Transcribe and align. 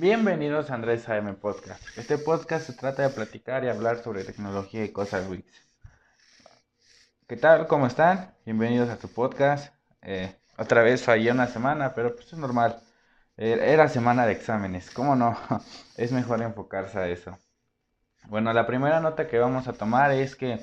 Bienvenidos 0.00 0.70
a 0.70 0.74
Andrés 0.74 1.08
AM 1.08 1.34
Podcast. 1.34 1.82
Este 1.98 2.18
podcast 2.18 2.64
se 2.64 2.72
trata 2.72 3.02
de 3.02 3.08
platicar 3.08 3.64
y 3.64 3.68
hablar 3.68 4.00
sobre 4.00 4.22
tecnología 4.22 4.84
y 4.84 4.92
cosas 4.92 5.28
Wix. 5.28 5.44
¿Qué 7.26 7.36
tal? 7.36 7.66
¿Cómo 7.66 7.88
están? 7.88 8.32
Bienvenidos 8.44 8.90
a 8.90 8.96
tu 9.00 9.08
podcast. 9.08 9.74
Eh, 10.02 10.32
otra 10.56 10.82
vez 10.82 11.02
fallé 11.02 11.32
una 11.32 11.48
semana, 11.48 11.94
pero 11.94 12.14
pues 12.14 12.32
es 12.32 12.38
normal. 12.38 12.80
Eh, 13.36 13.58
era 13.60 13.88
semana 13.88 14.24
de 14.24 14.34
exámenes, 14.34 14.88
¿cómo 14.92 15.16
no? 15.16 15.36
es 15.96 16.12
mejor 16.12 16.42
enfocarse 16.42 16.96
a 16.96 17.08
eso. 17.08 17.36
Bueno, 18.28 18.52
la 18.52 18.68
primera 18.68 19.00
nota 19.00 19.26
que 19.26 19.40
vamos 19.40 19.66
a 19.66 19.72
tomar 19.72 20.12
es 20.12 20.36
que 20.36 20.60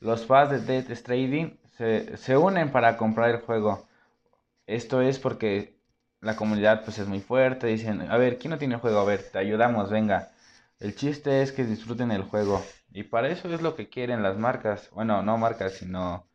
los 0.00 0.24
fans 0.24 0.50
de 0.50 0.60
Dead 0.60 0.96
Stranding 0.96 1.60
se, 1.76 2.16
se 2.16 2.38
unen 2.38 2.72
para 2.72 2.96
comprar 2.96 3.28
el 3.28 3.42
juego. 3.42 3.86
Esto 4.66 5.02
es 5.02 5.18
porque 5.18 5.77
la 6.20 6.36
comunidad 6.36 6.84
pues 6.84 6.98
es 6.98 7.06
muy 7.06 7.20
fuerte, 7.20 7.66
dicen, 7.68 8.02
a 8.10 8.16
ver, 8.16 8.38
¿quién 8.38 8.50
no 8.50 8.58
tiene 8.58 8.74
el 8.74 8.80
juego? 8.80 9.00
A 9.00 9.04
ver, 9.04 9.22
te 9.30 9.38
ayudamos, 9.38 9.90
venga. 9.90 10.30
El 10.80 10.94
chiste 10.94 11.42
es 11.42 11.52
que 11.52 11.64
disfruten 11.64 12.10
el 12.10 12.22
juego. 12.22 12.64
Y 12.92 13.04
para 13.04 13.28
eso 13.28 13.52
es 13.52 13.62
lo 13.62 13.76
que 13.76 13.88
quieren 13.88 14.22
las 14.22 14.36
marcas. 14.36 14.90
Bueno, 14.92 15.22
no 15.22 15.38
marcas, 15.38 15.74
sino 15.74 16.26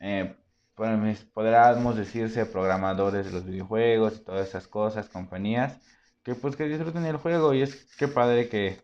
eh, 0.00 0.34
podríamos 0.74 1.96
decirse 1.96 2.46
programadores 2.46 3.26
de 3.26 3.32
los 3.32 3.44
videojuegos 3.46 4.16
y 4.16 4.24
todas 4.24 4.48
esas 4.48 4.68
cosas, 4.68 5.08
compañías, 5.08 5.78
que 6.22 6.34
pues 6.34 6.56
que 6.56 6.64
disfruten 6.64 7.04
el 7.06 7.16
juego. 7.16 7.54
Y 7.54 7.62
es 7.62 7.86
que 7.96 8.08
padre 8.08 8.48
que 8.48 8.82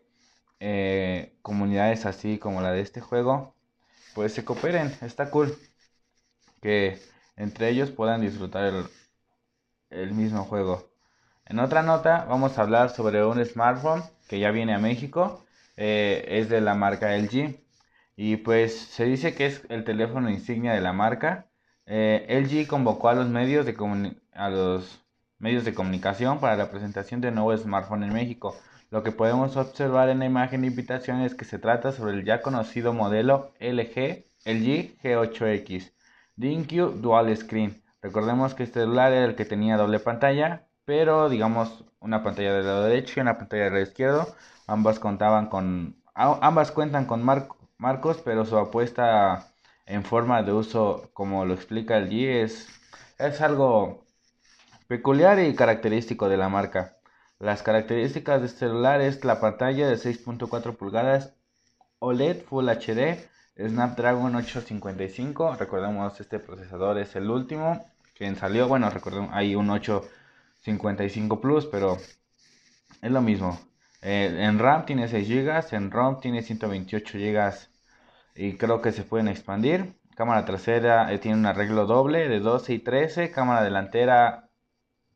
eh, 0.59 1.37
comunidades 1.41 2.05
así 2.05 2.37
como 2.39 2.61
la 2.61 2.71
de 2.71 2.81
este 2.81 3.01
juego, 3.01 3.55
pues 4.15 4.33
se 4.33 4.45
cooperen. 4.45 4.95
Está 5.01 5.29
cool. 5.31 5.55
Que 6.61 6.99
entre 7.35 7.69
ellos 7.69 7.91
puedan 7.91 8.21
disfrutar 8.21 8.65
el, 8.65 8.85
el 9.89 10.13
mismo 10.13 10.43
juego. 10.43 10.89
En 11.45 11.59
otra 11.59 11.81
nota 11.83 12.25
vamos 12.29 12.57
a 12.57 12.61
hablar 12.61 12.89
sobre 12.91 13.25
un 13.25 13.43
smartphone 13.43 14.03
que 14.27 14.39
ya 14.39 14.51
viene 14.51 14.73
a 14.73 14.79
México. 14.79 15.45
Eh, 15.77 16.25
es 16.39 16.49
de 16.49 16.61
la 16.61 16.75
marca 16.75 17.15
LG. 17.17 17.59
Y 18.15 18.37
pues 18.37 18.77
se 18.77 19.05
dice 19.05 19.33
que 19.33 19.45
es 19.47 19.63
el 19.69 19.83
teléfono 19.83 20.29
insignia 20.29 20.73
de 20.73 20.81
la 20.81 20.93
marca. 20.93 21.47
Eh, 21.85 22.27
LG 22.29 22.67
convocó 22.67 23.09
a 23.09 23.15
los 23.15 23.29
medios 23.29 23.65
de 23.65 23.75
a 24.33 24.49
los 24.49 25.01
medios 25.39 25.65
de 25.65 25.73
comunicación 25.73 26.39
para 26.39 26.55
la 26.55 26.69
presentación 26.69 27.21
de 27.21 27.31
nuevo 27.31 27.57
smartphone 27.57 28.03
en 28.03 28.13
México. 28.13 28.55
Lo 28.91 29.03
que 29.03 29.11
podemos 29.11 29.55
observar 29.57 30.09
en 30.09 30.19
la 30.19 30.25
imagen 30.25 30.61
de 30.61 30.67
invitación 30.67 31.21
es 31.21 31.33
que 31.33 31.45
se 31.45 31.59
trata 31.59 31.91
sobre 31.91 32.13
el 32.13 32.25
ya 32.25 32.41
conocido 32.41 32.93
modelo 32.93 33.53
LG 33.59 34.25
LG 34.45 34.97
G8X 35.01 35.91
DinQ 36.35 37.01
Dual 37.01 37.35
Screen 37.35 37.81
Recordemos 38.01 38.53
que 38.55 38.63
este 38.63 38.81
celular 38.81 39.11
era 39.11 39.25
el 39.25 39.35
que 39.35 39.45
tenía 39.45 39.77
doble 39.77 39.99
pantalla, 39.99 40.67
pero 40.85 41.29
digamos 41.29 41.83
una 41.99 42.23
pantalla 42.23 42.53
del 42.53 42.65
lado 42.65 42.83
derecho 42.85 43.13
y 43.17 43.21
una 43.21 43.37
pantalla 43.37 43.65
del 43.65 43.73
lado 43.73 43.83
izquierdo. 43.83 44.35
Ambas 44.67 44.99
contaban 44.99 45.47
con 45.47 46.01
ambas 46.13 46.71
cuentan 46.71 47.05
con 47.05 47.23
marcos, 47.23 48.21
pero 48.23 48.45
su 48.45 48.57
apuesta 48.57 49.53
en 49.85 50.03
forma 50.03 50.43
de 50.43 50.53
uso, 50.53 51.09
como 51.13 51.45
lo 51.45 51.53
explica 51.53 51.97
el 51.97 52.09
G, 52.09 52.43
es, 52.43 52.67
es 53.17 53.41
algo 53.41 54.05
peculiar 54.87 55.39
y 55.39 55.55
característico 55.55 56.29
de 56.29 56.37
la 56.37 56.49
marca. 56.49 56.97
Las 57.39 57.63
características 57.63 58.41
de 58.41 58.47
este 58.47 58.59
celular 58.59 59.01
es 59.01 59.23
la 59.25 59.39
pantalla 59.39 59.87
de 59.87 59.95
6.4 59.95 60.75
pulgadas 60.75 61.33
OLED 61.99 62.43
Full 62.43 62.69
HD 62.69 63.29
Snapdragon 63.67 64.35
855, 64.35 65.57
recordemos 65.59 66.17
este 66.21 66.39
procesador 66.39 66.97
es 66.97 67.13
el 67.17 67.29
último 67.29 67.88
que 68.19 68.35
salió, 68.35 68.67
bueno, 68.67 68.89
recordemos 68.89 69.29
hay 69.33 69.55
un 69.55 69.69
855 69.69 71.39
Plus, 71.39 71.65
pero 71.67 71.97
es 73.01 73.11
lo 73.11 73.21
mismo. 73.21 73.57
Eh, 74.01 74.35
en 74.41 74.59
RAM 74.59 74.85
tiene 74.85 75.07
6 75.07 75.27
GB, 75.29 75.73
en 75.75 75.89
ROM 75.89 76.19
tiene 76.19 76.41
128 76.41 77.17
GB 77.17 77.53
y 78.35 78.57
creo 78.57 78.81
que 78.81 78.91
se 78.91 79.03
pueden 79.03 79.29
expandir. 79.29 79.95
Cámara 80.15 80.43
trasera 80.45 81.13
eh, 81.13 81.19
tiene 81.19 81.37
un 81.37 81.45
arreglo 81.45 81.85
doble 81.85 82.27
de 82.27 82.39
12 82.41 82.73
y 82.73 82.79
13, 82.79 83.31
cámara 83.31 83.63
delantera 83.63 84.49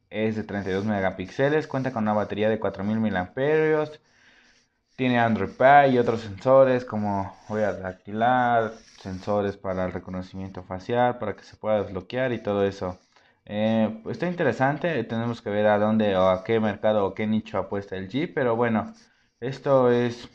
es 0.10 0.38
de 0.38 0.44
32 0.44 0.86
megapíxeles, 0.86 1.68
cuenta 1.68 1.92
con 1.92 2.04
una 2.04 2.14
batería 2.14 2.50
de 2.50 2.60
4000 2.60 3.00
mAh 3.00 3.34
tiene 4.96 5.20
Android 5.20 5.52
Pie 5.52 5.94
y 5.94 5.98
otros 5.98 6.22
sensores 6.22 6.86
como 6.86 7.36
huella 7.50 7.74
dactilar, 7.74 8.74
sensores 9.00 9.58
para 9.58 9.86
el 9.86 9.92
reconocimiento 9.92 10.64
facial, 10.64 11.18
para 11.18 11.36
que 11.36 11.44
se 11.44 11.58
pueda 11.58 11.82
desbloquear 11.84 12.32
y 12.34 12.44
todo 12.44 12.64
eso. 12.66 13.00
Eh, 13.46 14.02
está 14.10 14.28
interesante, 14.28 15.04
tenemos 15.04 15.42
que 15.42 15.50
ver 15.50 15.68
a 15.68 15.80
dónde 15.80 16.16
o 16.16 16.30
a 16.30 16.44
qué 16.44 16.60
mercado 16.60 17.06
o 17.06 17.14
qué 17.14 17.28
nicho 17.28 17.58
apuesta 17.58 17.98
el 17.98 18.10
G, 18.10 18.32
pero 18.34 18.56
bueno, 18.56 18.94
esto 19.40 19.92
es 19.92 20.30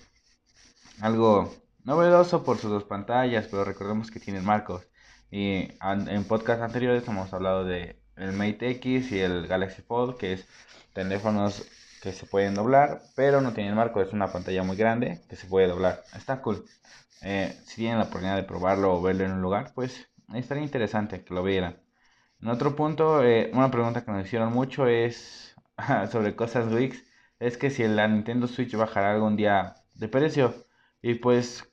algo 1.00 1.50
novedoso 1.84 2.44
por 2.44 2.58
sus 2.58 2.70
dos 2.70 2.84
pantallas, 2.84 3.46
pero 3.50 3.64
recordemos 3.64 4.10
que 4.10 4.20
tienen 4.20 4.44
marcos. 4.44 4.86
Y 5.30 5.68
en 5.82 6.24
podcast 6.24 6.62
anteriores 6.62 7.06
hemos 7.08 7.32
hablado 7.32 7.64
de 7.64 8.00
el 8.16 8.32
Mate 8.32 8.70
X 8.70 9.12
y 9.12 9.20
el 9.20 9.46
Galaxy 9.46 9.82
Fold, 9.82 10.16
que 10.16 10.34
es 10.34 10.46
teléfonos 10.92 11.66
que 12.00 12.12
se 12.12 12.26
pueden 12.26 12.54
doblar, 12.54 13.02
pero 13.16 13.40
no 13.40 13.52
tienen 13.52 13.74
marco, 13.74 14.00
es 14.00 14.12
una 14.12 14.32
pantalla 14.32 14.62
muy 14.62 14.76
grande 14.76 15.20
que 15.28 15.36
se 15.36 15.46
puede 15.46 15.68
doblar. 15.68 16.04
Está 16.14 16.40
cool. 16.42 16.64
Eh, 17.22 17.56
si 17.66 17.76
tienen 17.76 17.98
la 17.98 18.04
oportunidad 18.04 18.36
de 18.36 18.44
probarlo 18.44 18.94
o 18.94 19.02
verlo 19.02 19.24
en 19.24 19.32
un 19.32 19.42
lugar, 19.42 19.72
pues 19.74 20.08
estaría 20.34 20.62
interesante 20.62 21.24
que 21.24 21.34
lo 21.34 21.42
vieran. 21.42 21.80
En 22.40 22.48
otro 22.48 22.76
punto, 22.76 23.24
eh, 23.24 23.50
una 23.54 23.70
pregunta 23.70 24.04
que 24.04 24.12
nos 24.12 24.26
hicieron 24.26 24.52
mucho 24.52 24.86
es 24.86 25.54
sobre 26.12 26.36
cosas 26.36 26.72
Wix, 26.72 27.02
es 27.40 27.56
que 27.56 27.70
si 27.70 27.86
la 27.86 28.08
Nintendo 28.08 28.46
Switch 28.46 28.74
bajará 28.76 29.12
algún 29.12 29.36
día 29.36 29.74
de 29.94 30.08
precio. 30.08 30.54
Y 31.02 31.14
pues 31.14 31.68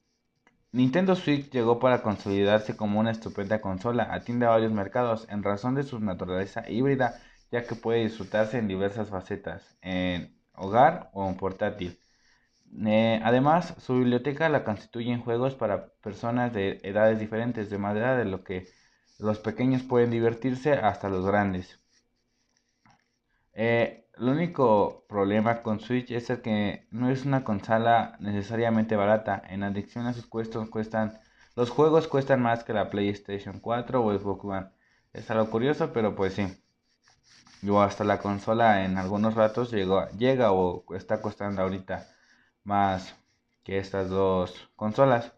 Nintendo 0.71 1.15
Switch 1.15 1.49
llegó 1.51 1.79
para 1.79 2.01
consolidarse 2.01 2.75
como 2.75 2.99
una 2.99 3.11
estupenda 3.11 3.61
consola, 3.61 4.09
atiende 4.11 4.45
a 4.45 4.49
varios 4.49 4.71
mercados 4.71 5.27
en 5.29 5.43
razón 5.43 5.75
de 5.75 5.83
su 5.83 5.99
naturaleza 5.99 6.69
híbrida 6.69 7.19
ya 7.51 7.65
que 7.65 7.75
puede 7.75 8.03
disfrutarse 8.03 8.57
en 8.57 8.67
diversas 8.67 9.09
facetas, 9.09 9.77
en 9.81 10.35
hogar 10.55 11.09
o 11.13 11.27
en 11.29 11.37
portátil. 11.37 11.99
Eh, 12.85 13.21
además, 13.23 13.75
su 13.79 13.95
biblioteca 13.95 14.49
la 14.49 14.63
constituyen 14.63 15.21
juegos 15.21 15.55
para 15.55 15.87
personas 16.01 16.53
de 16.53 16.79
edades 16.83 17.19
diferentes, 17.19 17.69
de 17.69 17.77
manera 17.77 18.17
de 18.17 18.25
lo 18.25 18.43
que 18.43 18.67
los 19.19 19.39
pequeños 19.39 19.83
pueden 19.83 20.11
divertirse 20.11 20.73
hasta 20.73 21.09
los 21.09 21.25
grandes. 21.25 21.79
Eh, 23.53 24.07
el 24.17 24.29
único 24.29 25.05
problema 25.07 25.61
con 25.63 25.79
Switch 25.79 26.11
es 26.11 26.27
que 26.41 26.87
no 26.91 27.09
es 27.09 27.25
una 27.25 27.43
consola 27.43 28.17
necesariamente 28.19 28.95
barata. 28.95 29.41
En 29.49 29.63
adicción 29.63 30.05
a 30.07 30.13
sus 30.13 30.25
costos 30.27 30.69
cuestan, 30.69 31.19
los 31.55 31.69
juegos 31.69 32.07
cuestan 32.07 32.41
más 32.41 32.63
que 32.63 32.73
la 32.73 32.89
PlayStation 32.89 33.59
4 33.59 34.03
o 34.03 34.17
Xbox 34.17 34.45
One. 34.45 34.67
Es 35.13 35.31
algo 35.31 35.49
curioso, 35.49 35.91
pero 35.93 36.15
pues 36.15 36.33
sí 36.33 36.64
o 37.69 37.81
hasta 37.81 38.03
la 38.03 38.19
consola 38.19 38.85
en 38.85 38.97
algunos 38.97 39.35
ratos 39.35 39.71
llega 39.71 40.51
o 40.51 40.83
está 40.95 41.21
costando 41.21 41.61
ahorita 41.61 42.07
más 42.63 43.15
que 43.63 43.77
estas 43.79 44.09
dos 44.09 44.69
consolas. 44.75 45.33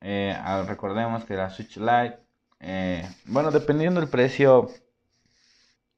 Eh, 0.00 0.36
recordemos 0.66 1.24
que 1.24 1.34
la 1.34 1.50
Switch 1.50 1.76
Lite, 1.78 2.18
eh, 2.60 3.08
bueno, 3.26 3.50
dependiendo 3.50 4.00
del 4.00 4.10
precio 4.10 4.68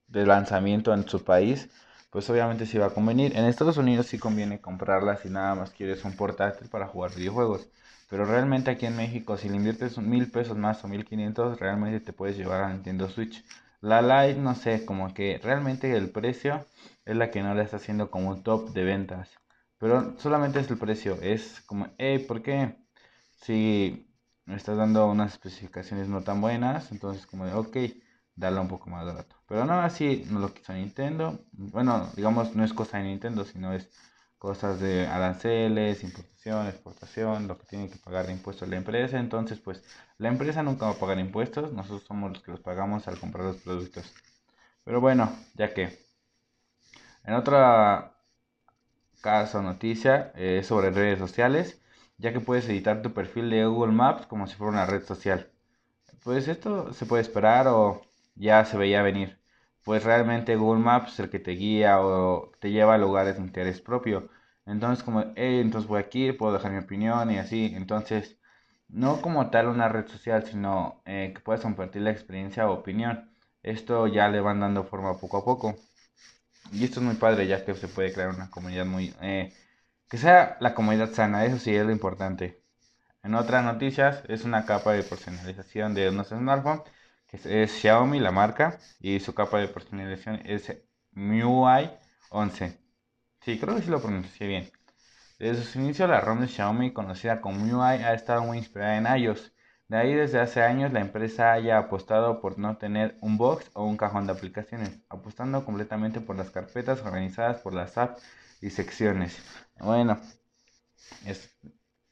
de 0.06 0.26
lanzamiento 0.26 0.92
en 0.94 1.08
su 1.08 1.22
país, 1.24 1.68
pues 2.10 2.28
obviamente 2.30 2.66
sí 2.66 2.78
va 2.78 2.86
a 2.86 2.90
convenir. 2.90 3.36
En 3.36 3.44
Estados 3.44 3.76
Unidos 3.76 4.06
sí 4.06 4.18
conviene 4.18 4.60
comprarla 4.60 5.16
si 5.16 5.28
nada 5.28 5.54
más 5.54 5.70
quieres 5.70 6.04
un 6.04 6.16
portátil 6.16 6.68
para 6.68 6.86
jugar 6.86 7.14
videojuegos. 7.14 7.68
Pero 8.08 8.24
realmente 8.24 8.70
aquí 8.70 8.86
en 8.86 8.96
México, 8.96 9.36
si 9.36 9.48
le 9.48 9.56
inviertes 9.56 9.98
mil 9.98 10.30
pesos 10.30 10.56
más 10.56 10.82
o 10.84 10.88
mil 10.88 11.04
quinientos, 11.04 11.60
realmente 11.60 12.00
te 12.00 12.12
puedes 12.14 12.36
llevar 12.36 12.62
a 12.62 12.72
Nintendo 12.72 13.08
Switch. 13.08 13.44
La 13.80 14.02
Lite, 14.02 14.40
no 14.40 14.54
sé, 14.54 14.84
como 14.84 15.12
que 15.14 15.38
realmente 15.42 15.96
el 15.96 16.10
precio 16.10 16.64
es 17.04 17.16
la 17.16 17.30
que 17.30 17.42
no 17.42 17.54
le 17.54 17.62
está 17.62 17.76
haciendo 17.76 18.10
como 18.10 18.30
un 18.30 18.42
top 18.42 18.70
de 18.70 18.84
ventas. 18.84 19.30
Pero 19.78 20.18
solamente 20.18 20.60
es 20.60 20.70
el 20.70 20.78
precio, 20.78 21.14
es 21.22 21.60
como, 21.62 21.88
hey, 21.98 22.18
¿por 22.26 22.42
qué? 22.42 22.76
Si 23.42 24.12
me 24.44 24.56
estás 24.56 24.76
dando 24.76 25.06
unas 25.08 25.32
especificaciones 25.32 26.08
no 26.08 26.22
tan 26.22 26.40
buenas, 26.40 26.90
entonces 26.92 27.26
como 27.26 27.46
de, 27.46 27.54
ok, 27.54 27.76
dale 28.34 28.60
un 28.60 28.68
poco 28.68 28.90
más 28.90 29.04
barato. 29.06 29.36
Pero 29.46 29.64
no, 29.64 29.74
así 29.80 30.24
no 30.30 30.40
lo 30.40 30.52
quiso 30.52 30.72
Nintendo. 30.72 31.40
Bueno, 31.52 32.10
digamos, 32.16 32.54
no 32.56 32.64
es 32.64 32.72
cosa 32.72 32.98
de 32.98 33.04
Nintendo, 33.04 33.44
sino 33.44 33.72
es 33.72 33.90
cosas 34.38 34.80
de 34.80 35.06
aranceles, 35.06 36.04
importación, 36.04 36.66
exportación, 36.66 37.48
lo 37.48 37.58
que 37.58 37.66
tiene 37.66 37.90
que 37.90 37.98
pagar 37.98 38.26
de 38.26 38.32
impuestos 38.32 38.68
la 38.68 38.76
empresa. 38.76 39.18
Entonces, 39.18 39.58
pues 39.60 39.82
la 40.18 40.28
empresa 40.28 40.62
nunca 40.62 40.86
va 40.86 40.92
a 40.92 40.98
pagar 40.98 41.18
impuestos, 41.18 41.72
nosotros 41.72 42.04
somos 42.06 42.32
los 42.32 42.42
que 42.42 42.52
los 42.52 42.60
pagamos 42.60 43.08
al 43.08 43.18
comprar 43.18 43.44
los 43.46 43.56
productos. 43.58 44.12
Pero 44.84 45.00
bueno, 45.00 45.30
ya 45.54 45.74
que 45.74 45.98
en 47.24 47.34
otra 47.34 48.14
caso 49.20 49.62
noticia 49.62 50.32
es 50.36 50.66
sobre 50.66 50.90
redes 50.90 51.18
sociales, 51.18 51.80
ya 52.18 52.32
que 52.32 52.40
puedes 52.40 52.68
editar 52.68 53.02
tu 53.02 53.12
perfil 53.12 53.50
de 53.50 53.66
Google 53.66 53.92
Maps 53.92 54.26
como 54.26 54.46
si 54.46 54.56
fuera 54.56 54.72
una 54.72 54.86
red 54.86 55.04
social. 55.04 55.50
Pues 56.24 56.48
esto 56.48 56.92
se 56.92 57.06
puede 57.06 57.22
esperar 57.22 57.68
o 57.68 58.02
ya 58.34 58.64
se 58.64 58.76
veía 58.78 59.02
venir 59.02 59.37
pues 59.88 60.04
realmente 60.04 60.54
Google 60.56 60.82
Maps 60.82 61.14
es 61.14 61.20
el 61.20 61.30
que 61.30 61.38
te 61.38 61.52
guía 61.52 62.02
o 62.02 62.52
te 62.60 62.70
lleva 62.70 62.96
a 62.96 62.98
lugares 62.98 63.36
de 63.36 63.42
interés 63.42 63.80
propio. 63.80 64.28
Entonces, 64.66 65.02
como, 65.02 65.32
hey, 65.34 65.60
entonces 65.60 65.88
voy 65.88 65.98
aquí, 65.98 66.30
puedo 66.32 66.52
dejar 66.52 66.72
mi 66.72 66.78
opinión 66.78 67.30
y 67.30 67.38
así. 67.38 67.72
Entonces, 67.74 68.36
no 68.88 69.22
como 69.22 69.48
tal 69.48 69.66
una 69.66 69.88
red 69.88 70.06
social, 70.06 70.44
sino 70.44 71.00
eh, 71.06 71.32
que 71.34 71.40
puedas 71.40 71.62
compartir 71.62 72.02
la 72.02 72.10
experiencia 72.10 72.68
o 72.68 72.74
opinión. 72.74 73.34
Esto 73.62 74.06
ya 74.08 74.28
le 74.28 74.40
van 74.42 74.60
dando 74.60 74.84
forma 74.84 75.18
poco 75.18 75.38
a 75.38 75.44
poco. 75.46 75.74
Y 76.70 76.84
esto 76.84 77.00
es 77.00 77.06
muy 77.06 77.14
padre, 77.14 77.46
ya 77.46 77.64
que 77.64 77.74
se 77.74 77.88
puede 77.88 78.12
crear 78.12 78.28
una 78.28 78.50
comunidad 78.50 78.84
muy... 78.84 79.14
Eh, 79.22 79.54
que 80.10 80.18
sea 80.18 80.58
la 80.60 80.74
comunidad 80.74 81.14
sana, 81.14 81.46
eso 81.46 81.58
sí 81.58 81.74
es 81.74 81.86
lo 81.86 81.92
importante. 81.92 82.60
En 83.22 83.34
otras 83.34 83.64
noticias, 83.64 84.22
es 84.28 84.44
una 84.44 84.66
capa 84.66 84.92
de 84.92 85.02
personalización 85.02 85.94
de 85.94 86.12
nuestro 86.12 86.36
smartphone, 86.38 86.82
que 87.28 87.36
es, 87.62 87.72
Xiaomi, 87.72 88.20
la 88.20 88.32
marca, 88.32 88.78
y 89.00 89.20
su 89.20 89.34
capa 89.34 89.58
de 89.58 89.68
personalización 89.68 90.42
es 90.44 90.72
MIUI 91.12 91.90
11. 92.30 92.78
Sí, 93.42 93.58
creo 93.58 93.76
que 93.76 93.82
sí 93.82 93.90
lo 93.90 94.00
pronuncié 94.02 94.46
bien. 94.48 94.70
Desde 95.38 95.64
su 95.64 95.80
inicio, 95.80 96.06
la 96.06 96.20
ROM 96.20 96.40
de 96.40 96.48
Xiaomi, 96.48 96.92
conocida 96.92 97.40
como 97.40 97.58
MIUI, 97.64 98.02
ha 98.04 98.14
estado 98.14 98.42
muy 98.44 98.58
inspirada 98.58 98.98
en 98.98 99.22
iOS. 99.22 99.52
De 99.88 99.96
ahí, 99.96 100.14
desde 100.14 100.40
hace 100.40 100.62
años, 100.62 100.92
la 100.92 101.00
empresa 101.00 101.52
haya 101.52 101.78
apostado 101.78 102.40
por 102.40 102.58
no 102.58 102.76
tener 102.78 103.16
un 103.22 103.38
box 103.38 103.70
o 103.74 103.84
un 103.84 103.96
cajón 103.96 104.26
de 104.26 104.32
aplicaciones, 104.32 105.00
apostando 105.08 105.64
completamente 105.64 106.20
por 106.20 106.36
las 106.36 106.50
carpetas 106.50 107.00
organizadas 107.02 107.60
por 107.62 107.74
las 107.74 107.96
apps 107.98 108.22
y 108.60 108.70
secciones. 108.70 109.38
Bueno, 109.80 110.20
es, 111.26 111.56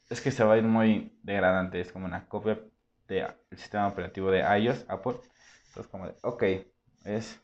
es 0.09 0.21
que 0.21 0.31
se 0.31 0.43
va 0.43 0.53
a 0.55 0.57
ir 0.57 0.63
muy 0.63 1.19
degradante, 1.23 1.81
es 1.81 1.91
como 1.91 2.05
una 2.05 2.27
copia 2.27 2.59
del 3.07 3.27
sistema 3.51 3.87
operativo 3.87 4.31
de 4.31 4.39
iOS, 4.59 4.85
Apple. 4.87 5.17
Entonces, 5.67 5.91
como 5.91 6.07
de, 6.07 6.15
ok, 6.21 6.43
es. 7.05 7.39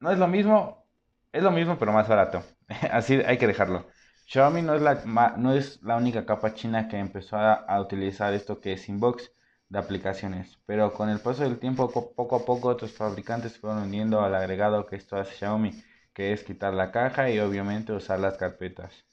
No 0.00 0.10
es 0.10 0.18
lo 0.18 0.28
mismo, 0.28 0.84
es 1.32 1.42
lo 1.42 1.50
mismo, 1.50 1.78
pero 1.78 1.92
más 1.92 2.08
barato. 2.08 2.42
Así 2.90 3.14
hay 3.14 3.38
que 3.38 3.46
dejarlo. 3.46 3.86
Xiaomi 4.26 4.62
no 4.62 4.74
es 4.74 4.82
la, 4.82 5.34
no 5.36 5.52
es 5.52 5.82
la 5.82 5.96
única 5.96 6.24
capa 6.24 6.54
china 6.54 6.88
que 6.88 6.98
empezó 6.98 7.36
a, 7.36 7.80
utilizar 7.80 8.32
esto 8.32 8.60
que 8.60 8.72
es 8.72 8.88
Inbox 8.88 9.30
de 9.68 9.78
aplicaciones, 9.78 10.58
pero 10.66 10.92
con 10.92 11.08
el 11.08 11.20
paso 11.20 11.42
del 11.42 11.58
tiempo, 11.58 11.90
poco 11.90 12.36
a 12.36 12.44
poco, 12.44 12.68
otros 12.68 12.92
fabricantes 12.92 13.58
fueron 13.58 13.82
uniendo 13.82 14.20
al 14.20 14.34
agregado 14.34 14.86
que 14.86 14.96
esto 14.96 15.16
hace 15.16 15.34
Xiaomi, 15.34 15.82
que 16.14 16.32
es 16.32 16.44
quitar 16.44 16.74
la 16.74 16.90
caja 16.92 17.30
y 17.30 17.38
obviamente 17.40 17.92
usar 17.92 18.20
las 18.20 18.36
carpetas. 18.36 19.04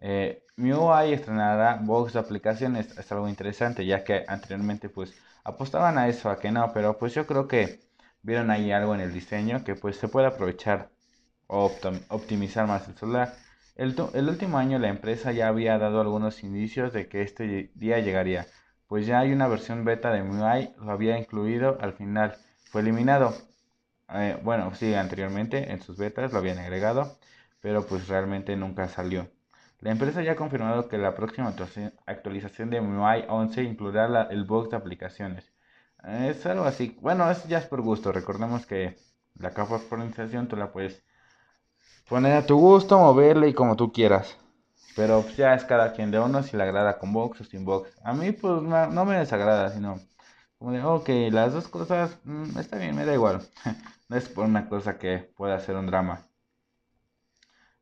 Eh, 0.00 0.42
MIUI 0.56 1.12
estrenará 1.12 1.78
box 1.82 2.14
de 2.14 2.20
aplicaciones, 2.20 2.96
es 2.98 3.12
algo 3.12 3.28
interesante, 3.28 3.84
ya 3.86 4.04
que 4.04 4.24
anteriormente 4.28 4.88
pues 4.88 5.14
apostaban 5.44 5.98
a 5.98 6.08
eso, 6.08 6.30
a 6.30 6.38
que 6.38 6.50
no, 6.50 6.72
pero 6.72 6.98
pues 6.98 7.14
yo 7.14 7.26
creo 7.26 7.48
que 7.48 7.80
vieron 8.22 8.50
ahí 8.50 8.72
algo 8.72 8.94
en 8.94 9.00
el 9.00 9.12
diseño 9.12 9.64
que 9.64 9.74
pues 9.74 9.96
se 9.96 10.08
puede 10.08 10.26
aprovechar 10.26 10.90
o 11.48 11.70
optimizar 12.08 12.66
más 12.66 12.88
el 12.88 12.96
celular. 12.96 13.34
El, 13.76 13.94
el, 14.14 14.28
último 14.28 14.58
año 14.58 14.78
la 14.78 14.88
empresa 14.88 15.32
ya 15.32 15.48
había 15.48 15.78
dado 15.78 16.00
algunos 16.00 16.42
indicios 16.42 16.92
de 16.92 17.08
que 17.08 17.22
este 17.22 17.70
día 17.74 17.98
llegaría, 18.00 18.46
pues 18.88 19.06
ya 19.06 19.20
hay 19.20 19.32
una 19.32 19.48
versión 19.48 19.84
beta 19.84 20.12
de 20.12 20.22
MIUI, 20.22 20.74
lo 20.78 20.92
había 20.92 21.18
incluido, 21.18 21.78
al 21.80 21.92
final 21.94 22.36
fue 22.70 22.80
eliminado. 22.82 23.34
Eh, 24.10 24.38
bueno, 24.42 24.74
sí, 24.74 24.94
anteriormente 24.94 25.72
en 25.72 25.82
sus 25.82 25.96
betas 25.98 26.32
lo 26.32 26.38
habían 26.38 26.58
agregado, 26.58 27.18
pero 27.60 27.86
pues 27.86 28.08
realmente 28.08 28.56
nunca 28.56 28.88
salió. 28.88 29.28
La 29.80 29.90
empresa 29.90 30.22
ya 30.22 30.32
ha 30.32 30.36
confirmado 30.36 30.88
que 30.88 30.98
la 30.98 31.14
próxima 31.14 31.54
actualización 32.06 32.70
de 32.70 32.80
MIUI 32.80 33.26
11 33.28 33.62
incluirá 33.62 34.28
el 34.30 34.44
box 34.44 34.70
de 34.70 34.76
aplicaciones. 34.76 35.52
Es 36.02 36.46
algo 36.46 36.64
así, 36.64 36.96
bueno, 37.00 37.30
es 37.30 37.44
ya 37.46 37.58
es 37.58 37.66
por 37.66 37.82
gusto, 37.82 38.12
recordemos 38.12 38.64
que 38.66 38.96
la 39.34 39.50
capa 39.50 39.78
de 39.78 39.84
pronunciación 39.84 40.48
tú 40.48 40.56
la 40.56 40.72
puedes 40.72 41.04
poner 42.08 42.36
a 42.36 42.46
tu 42.46 42.56
gusto, 42.56 42.98
moverle 42.98 43.48
y 43.48 43.54
como 43.54 43.76
tú 43.76 43.92
quieras. 43.92 44.36
Pero 44.94 45.22
pues, 45.22 45.36
ya 45.36 45.54
es 45.54 45.64
cada 45.64 45.92
quien 45.92 46.10
de 46.10 46.20
uno 46.20 46.42
si 46.42 46.56
le 46.56 46.62
agrada 46.62 46.98
con 46.98 47.12
box 47.12 47.42
o 47.42 47.44
sin 47.44 47.64
box. 47.64 47.90
A 48.02 48.12
mí 48.14 48.32
pues 48.32 48.62
no, 48.62 49.04
me 49.04 49.18
desagrada, 49.18 49.70
sino 49.70 50.00
como 50.58 50.72
de, 50.72 50.82
ok, 50.82 51.08
las 51.32 51.52
dos 51.52 51.68
cosas, 51.68 52.18
mm, 52.24 52.58
está 52.58 52.78
bien, 52.78 52.96
me 52.96 53.04
da 53.04 53.12
igual. 53.12 53.42
no 54.08 54.16
es 54.16 54.28
por 54.28 54.46
una 54.46 54.68
cosa 54.68 54.98
que 54.98 55.18
pueda 55.36 55.58
ser 55.60 55.76
un 55.76 55.86
drama. 55.86 56.25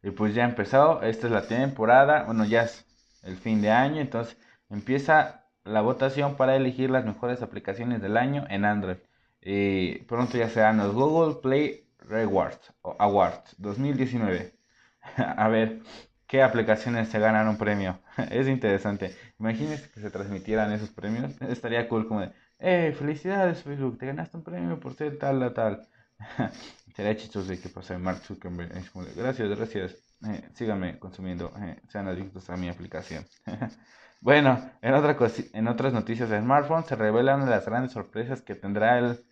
Y 0.04 0.10
pues 0.10 0.34
ya 0.34 0.44
empezó, 0.44 1.02
esta 1.02 1.26
es 1.26 1.32
la 1.32 1.46
temporada, 1.48 2.24
bueno, 2.24 2.44
ya 2.44 2.62
es 2.64 2.84
el 3.22 3.36
fin 3.38 3.62
de 3.62 3.70
año, 3.70 4.02
entonces 4.02 4.36
empieza 4.68 5.46
la 5.64 5.80
votación 5.80 6.36
para 6.36 6.56
elegir 6.56 6.90
las 6.90 7.06
mejores 7.06 7.40
aplicaciones 7.40 8.02
del 8.02 8.18
año 8.18 8.44
en 8.50 8.66
Android. 8.66 8.98
Y 9.40 10.00
pronto 10.04 10.36
ya 10.36 10.50
serán 10.50 10.76
los 10.76 10.92
Google 10.94 11.36
Play 11.42 11.88
Rewards 12.00 12.74
o 12.82 12.94
Awards 12.98 13.54
2019. 13.58 14.54
A 15.16 15.48
ver, 15.48 15.80
¿qué 16.26 16.42
aplicaciones 16.42 17.08
se 17.08 17.18
ganan 17.18 17.48
un 17.48 17.56
premio? 17.56 17.98
es 18.30 18.46
interesante. 18.48 19.16
Imagínense 19.38 19.90
que 19.90 20.00
se 20.00 20.10
transmitieran 20.10 20.70
esos 20.72 20.90
premios. 20.90 21.40
Estaría 21.48 21.88
cool 21.88 22.06
como 22.08 22.20
de, 22.20 22.32
eh, 22.58 22.94
felicidades 22.98 23.62
Facebook, 23.62 23.98
te 23.98 24.06
ganaste 24.06 24.36
un 24.36 24.44
premio 24.44 24.78
por 24.80 24.94
ser 24.94 25.18
tal, 25.18 25.42
a 25.42 25.54
tal. 25.54 25.88
Sería 26.96 27.16
chistoso 27.16 27.48
de 27.48 27.60
que 27.60 27.68
pase 27.68 27.98
Mark 27.98 28.18
Zuckerberg. 28.18 28.72
gracias, 29.16 29.48
gracias. 29.48 29.96
Eh, 30.26 30.48
síganme 30.54 30.98
consumiendo, 30.98 31.52
eh, 31.60 31.80
sean 31.88 32.08
adictos 32.08 32.48
a 32.50 32.56
mi 32.56 32.68
aplicación. 32.68 33.26
bueno, 34.20 34.70
en, 34.80 34.94
otra 34.94 35.16
en 35.52 35.68
otras 35.68 35.92
noticias 35.92 36.30
de 36.30 36.40
smartphone 36.40 36.84
se 36.84 36.96
revelan 36.96 37.48
las 37.50 37.66
grandes 37.66 37.92
sorpresas 37.92 38.42
que 38.42 38.54
tendrá 38.54 38.98
el 38.98 39.24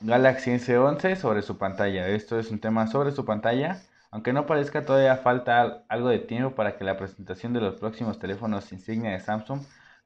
Galaxy 0.00 0.52
S11 0.52 1.16
sobre 1.16 1.42
su 1.42 1.58
pantalla. 1.58 2.08
Esto 2.08 2.38
es 2.38 2.50
un 2.50 2.58
tema 2.58 2.86
sobre 2.86 3.12
su 3.12 3.24
pantalla. 3.24 3.82
Aunque 4.10 4.32
no 4.32 4.46
parezca, 4.46 4.84
todavía 4.84 5.16
falta 5.18 5.84
algo 5.88 6.08
de 6.08 6.20
tiempo 6.20 6.54
para 6.54 6.76
que 6.76 6.84
la 6.84 6.96
presentación 6.96 7.52
de 7.52 7.60
los 7.60 7.76
próximos 7.76 8.18
teléfonos 8.18 8.72
insignia 8.72 9.10
de 9.12 9.20
Samsung. 9.20 9.60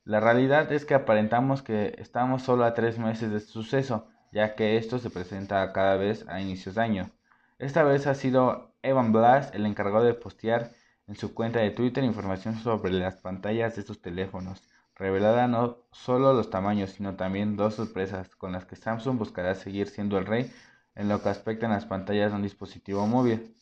La 0.04 0.20
realidad 0.20 0.72
es 0.72 0.84
que 0.84 0.94
aparentamos 0.94 1.62
que 1.62 1.94
estamos 1.98 2.42
solo 2.42 2.64
a 2.64 2.74
tres 2.74 2.98
meses 2.98 3.30
de 3.30 3.40
suceso, 3.40 4.08
ya 4.34 4.54
que 4.56 4.76
esto 4.76 4.98
se 4.98 5.10
presenta 5.10 5.72
cada 5.72 5.96
vez 5.96 6.26
a 6.28 6.40
inicios 6.40 6.74
de 6.74 6.82
año. 6.82 7.10
Esta 7.58 7.84
vez 7.84 8.06
ha 8.06 8.14
sido 8.14 8.74
Evan 8.82 9.12
Blast 9.12 9.54
el 9.54 9.64
encargado 9.64 10.04
de 10.04 10.14
postear 10.14 10.72
en 11.06 11.16
su 11.16 11.34
cuenta 11.34 11.60
de 11.60 11.70
Twitter 11.70 12.04
información 12.04 12.56
sobre 12.58 12.92
las 12.92 13.16
pantallas 13.16 13.76
de 13.76 13.82
estos 13.82 14.02
teléfonos 14.02 14.62
revelada 14.96 15.48
no 15.48 15.78
solo 15.92 16.32
los 16.32 16.50
tamaños, 16.50 16.90
sino 16.90 17.16
también 17.16 17.56
dos 17.56 17.74
sorpresas 17.74 18.34
con 18.36 18.52
las 18.52 18.64
que 18.64 18.76
Samsung 18.76 19.18
buscará 19.18 19.54
seguir 19.54 19.88
siendo 19.88 20.18
el 20.18 20.26
rey 20.26 20.52
en 20.94 21.08
lo 21.08 21.22
que 21.22 21.28
aspecta 21.28 21.66
en 21.66 21.72
las 21.72 21.86
pantallas 21.86 22.30
de 22.30 22.36
un 22.36 22.42
dispositivo 22.42 23.06
móvil. 23.06 23.54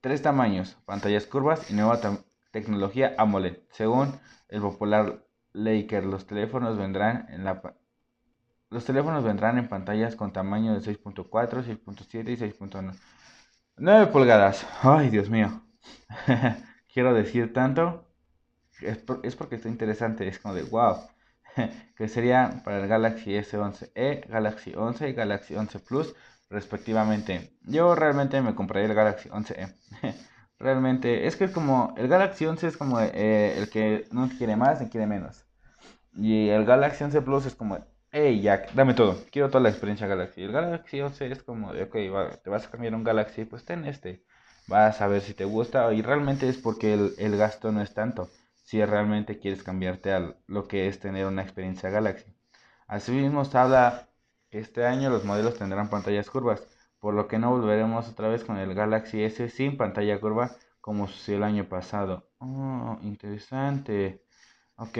Tres 0.00 0.22
tamaños, 0.22 0.76
pantallas 0.86 1.26
curvas 1.26 1.70
y 1.70 1.74
nueva 1.74 2.00
tecnología 2.52 3.14
AMOLED. 3.18 3.58
Según 3.70 4.18
el 4.48 4.60
popular 4.60 5.24
Laker, 5.52 6.04
los 6.04 6.26
teléfonos 6.26 6.78
vendrán 6.78 7.26
en 7.30 7.44
la 7.44 7.62
los 8.70 8.84
teléfonos 8.84 9.24
vendrán 9.24 9.58
en 9.58 9.68
pantallas 9.68 10.16
con 10.16 10.32
tamaño 10.32 10.72
de 10.72 10.80
6.4, 10.80 11.28
6.7 11.28 12.30
y 12.30 12.36
6.9 12.36 12.94
9 13.76 14.06
pulgadas. 14.08 14.66
Ay, 14.82 15.10
Dios 15.10 15.30
mío. 15.30 15.62
Quiero 16.92 17.14
decir 17.14 17.52
tanto 17.52 18.10
es, 18.82 19.36
porque 19.36 19.56
está 19.56 19.68
interesante, 19.68 20.26
es 20.28 20.38
como 20.38 20.54
de 20.54 20.62
wow, 20.62 20.98
que 21.96 22.08
sería 22.08 22.62
para 22.64 22.78
el 22.78 22.88
Galaxy 22.88 23.32
S11e, 23.32 24.26
Galaxy 24.28 24.74
11 24.74 25.08
y 25.08 25.12
Galaxy 25.12 25.54
11 25.54 25.78
Plus 25.80 26.14
respectivamente. 26.48 27.52
Yo 27.62 27.94
realmente 27.94 28.40
me 28.42 28.54
compraría 28.54 28.88
el 28.88 28.94
Galaxy 28.94 29.28
11e. 29.28 29.74
realmente, 30.58 31.26
es 31.26 31.36
que 31.36 31.44
es 31.44 31.50
como, 31.50 31.94
el 31.96 32.08
Galaxy 32.08 32.46
11 32.46 32.66
es 32.66 32.76
como 32.76 33.00
eh, 33.00 33.58
el 33.58 33.70
que 33.70 34.08
no 34.12 34.28
quiere 34.36 34.56
más 34.56 34.80
ni 34.80 34.88
quiere 34.88 35.06
menos. 35.06 35.44
Y 36.14 36.48
el 36.48 36.64
Galaxy 36.64 37.04
11 37.04 37.22
Plus 37.22 37.46
es 37.46 37.54
como, 37.54 37.78
hey 38.12 38.40
Jack, 38.42 38.72
dame 38.74 38.94
todo, 38.94 39.16
quiero 39.30 39.48
toda 39.48 39.60
la 39.62 39.68
experiencia 39.70 40.06
Galaxy. 40.06 40.42
El 40.42 40.52
Galaxy 40.52 41.00
11 41.00 41.26
es 41.30 41.42
como 41.42 41.72
de, 41.72 41.84
ok, 41.84 42.40
te 42.42 42.50
vas 42.50 42.66
a 42.66 42.70
cambiar 42.70 42.94
un 42.94 43.04
Galaxy, 43.04 43.44
pues 43.44 43.64
ten 43.64 43.84
este. 43.84 44.24
Vas 44.66 45.00
a 45.00 45.08
ver 45.08 45.20
si 45.22 45.34
te 45.34 45.44
gusta 45.44 45.92
y 45.92 46.02
realmente 46.02 46.48
es 46.48 46.58
porque 46.58 46.92
el, 46.94 47.14
el 47.18 47.36
gasto 47.36 47.72
no 47.72 47.82
es 47.82 47.92
tanto 47.94 48.28
si 48.62 48.84
realmente 48.84 49.38
quieres 49.40 49.62
cambiarte 49.64 50.12
a 50.12 50.36
lo 50.46 50.68
que 50.68 50.86
es 50.88 51.00
tener 51.00 51.26
una 51.26 51.42
experiencia 51.42 51.90
Galaxy. 51.90 52.32
Asimismo, 52.86 53.44
se 53.44 53.58
habla 53.58 54.08
que 54.50 54.60
este 54.60 54.86
año 54.86 55.10
los 55.10 55.24
modelos 55.24 55.58
tendrán 55.58 55.90
pantallas 55.90 56.30
curvas, 56.30 56.62
por 57.00 57.14
lo 57.14 57.26
que 57.28 57.38
no 57.38 57.50
volveremos 57.50 58.08
otra 58.08 58.28
vez 58.28 58.44
con 58.44 58.58
el 58.58 58.74
Galaxy 58.74 59.22
S 59.24 59.48
sin 59.48 59.76
pantalla 59.76 60.20
curva 60.20 60.52
como 60.80 61.08
sucedió 61.08 61.38
el 61.38 61.44
año 61.44 61.68
pasado. 61.68 62.28
Oh, 62.38 62.98
interesante. 63.02 64.22
Ok. 64.76 64.98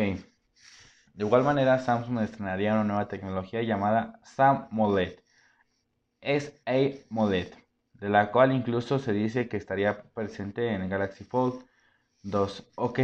De 1.14 1.24
igual 1.24 1.44
manera, 1.44 1.78
Samsung 1.78 2.20
estrenaría 2.20 2.72
una 2.74 2.84
nueva 2.84 3.08
tecnología 3.08 3.62
llamada 3.62 4.20
SAMOLED. 4.22 5.20
SA-MOLED, 6.22 7.48
de 7.94 8.08
la 8.08 8.30
cual 8.30 8.52
incluso 8.52 8.98
se 8.98 9.12
dice 9.12 9.48
que 9.48 9.56
estaría 9.56 10.02
presente 10.14 10.74
en 10.74 10.82
el 10.82 10.88
Galaxy 10.88 11.24
Fold 11.24 11.64
2. 12.22 12.72
Ok, 12.76 12.98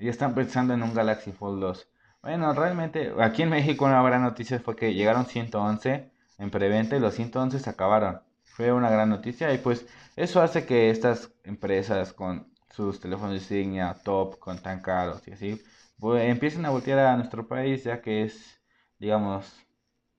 ya 0.00 0.10
están 0.10 0.34
pensando 0.34 0.74
en 0.74 0.82
un 0.82 0.94
Galaxy 0.94 1.32
Fold 1.32 1.60
2. 1.60 1.88
Bueno, 2.22 2.52
realmente 2.52 3.12
aquí 3.20 3.42
en 3.42 3.50
México 3.50 3.86
una 3.86 4.02
buena 4.02 4.18
noticia 4.18 4.60
fue 4.60 4.76
que 4.76 4.94
llegaron 4.94 5.26
111. 5.26 6.10
en 6.38 6.50
preventa 6.50 6.96
y 6.96 7.00
los 7.00 7.14
111 7.14 7.58
se 7.58 7.70
acabaron. 7.70 8.20
Fue 8.44 8.72
una 8.72 8.90
gran 8.90 9.08
noticia 9.10 9.52
y 9.54 9.58
pues 9.58 9.86
eso 10.16 10.42
hace 10.42 10.66
que 10.66 10.90
estas 10.90 11.30
empresas 11.44 12.12
con 12.12 12.52
sus 12.70 13.00
teléfonos 13.00 13.34
insignia 13.34 13.96
top, 14.04 14.38
con 14.38 14.58
tan 14.60 14.80
caros 14.80 15.26
y 15.28 15.32
así, 15.32 15.62
empiecen 16.02 16.64
a 16.66 16.70
voltear 16.70 16.98
a 17.00 17.16
nuestro 17.16 17.46
país 17.48 17.84
ya 17.84 18.00
que 18.02 18.22
es, 18.24 18.60
digamos, 18.98 19.46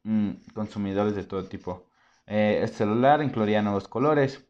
mm, 0.03 0.31
consumidores 0.53 1.15
de 1.15 1.23
todo 1.23 1.45
tipo. 1.47 1.87
Eh, 2.27 2.59
el 2.61 2.69
celular 2.69 3.21
incluiría 3.23 3.61
nuevos 3.61 3.87
colores. 3.87 4.45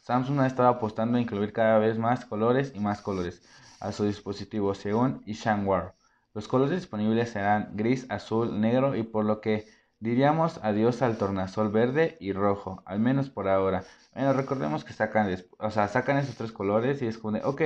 Samsung 0.00 0.40
ha 0.40 0.46
estado 0.46 0.68
apostando 0.68 1.18
a 1.18 1.20
incluir 1.20 1.52
cada 1.52 1.78
vez 1.78 1.98
más 1.98 2.24
colores 2.24 2.72
y 2.74 2.80
más 2.80 3.02
colores 3.02 3.42
a 3.80 3.92
su 3.92 4.04
dispositivo 4.04 4.74
según 4.74 5.22
Ishanwar. 5.26 5.94
Los 6.34 6.48
colores 6.48 6.80
disponibles 6.80 7.30
serán 7.30 7.70
gris, 7.76 8.06
azul, 8.10 8.60
negro 8.60 8.96
y 8.96 9.02
por 9.02 9.24
lo 9.24 9.40
que 9.40 9.66
diríamos 10.00 10.58
adiós 10.62 11.02
al 11.02 11.16
tornasol 11.18 11.70
verde 11.70 12.16
y 12.20 12.32
rojo, 12.32 12.82
al 12.86 12.98
menos 13.00 13.30
por 13.30 13.48
ahora. 13.48 13.84
Bueno, 14.14 14.32
recordemos 14.32 14.84
que 14.84 14.92
sacan, 14.92 15.34
o 15.58 15.70
sea, 15.70 15.88
sacan 15.88 16.18
esos 16.18 16.36
tres 16.36 16.52
colores 16.52 17.00
y 17.02 17.06
es 17.06 17.18
como 17.18 17.32
de, 17.32 17.44
ok, 17.44 17.62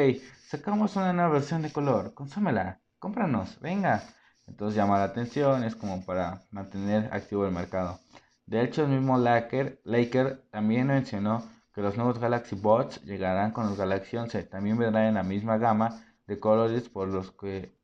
sacamos 0.46 0.96
una 0.96 1.12
nueva 1.12 1.30
versión 1.30 1.62
de 1.62 1.72
color, 1.72 2.12
consúmela, 2.14 2.80
cómpranos, 2.98 3.58
venga. 3.60 4.02
Entonces 4.46 4.76
llama 4.76 4.98
la 4.98 5.04
atención, 5.04 5.64
es 5.64 5.74
como 5.74 6.04
para 6.04 6.42
mantener 6.50 7.08
activo 7.12 7.46
el 7.46 7.52
mercado. 7.52 7.98
De 8.46 8.62
hecho, 8.62 8.82
el 8.84 8.90
mismo 8.90 9.16
Laker, 9.16 9.80
Laker 9.84 10.44
también 10.50 10.88
mencionó 10.88 11.42
que 11.74 11.80
los 11.80 11.96
nuevos 11.96 12.18
Galaxy 12.18 12.54
Bots 12.56 13.02
llegarán 13.04 13.52
con 13.52 13.66
los 13.66 13.78
Galaxy 13.78 14.16
11. 14.16 14.44
También 14.44 14.78
vendrán 14.78 15.06
en 15.06 15.14
la 15.14 15.22
misma 15.22 15.56
gama 15.58 16.04
de 16.26 16.38
colores 16.38 16.88
por 16.88 17.08
los 17.08 17.32
que 17.32 17.74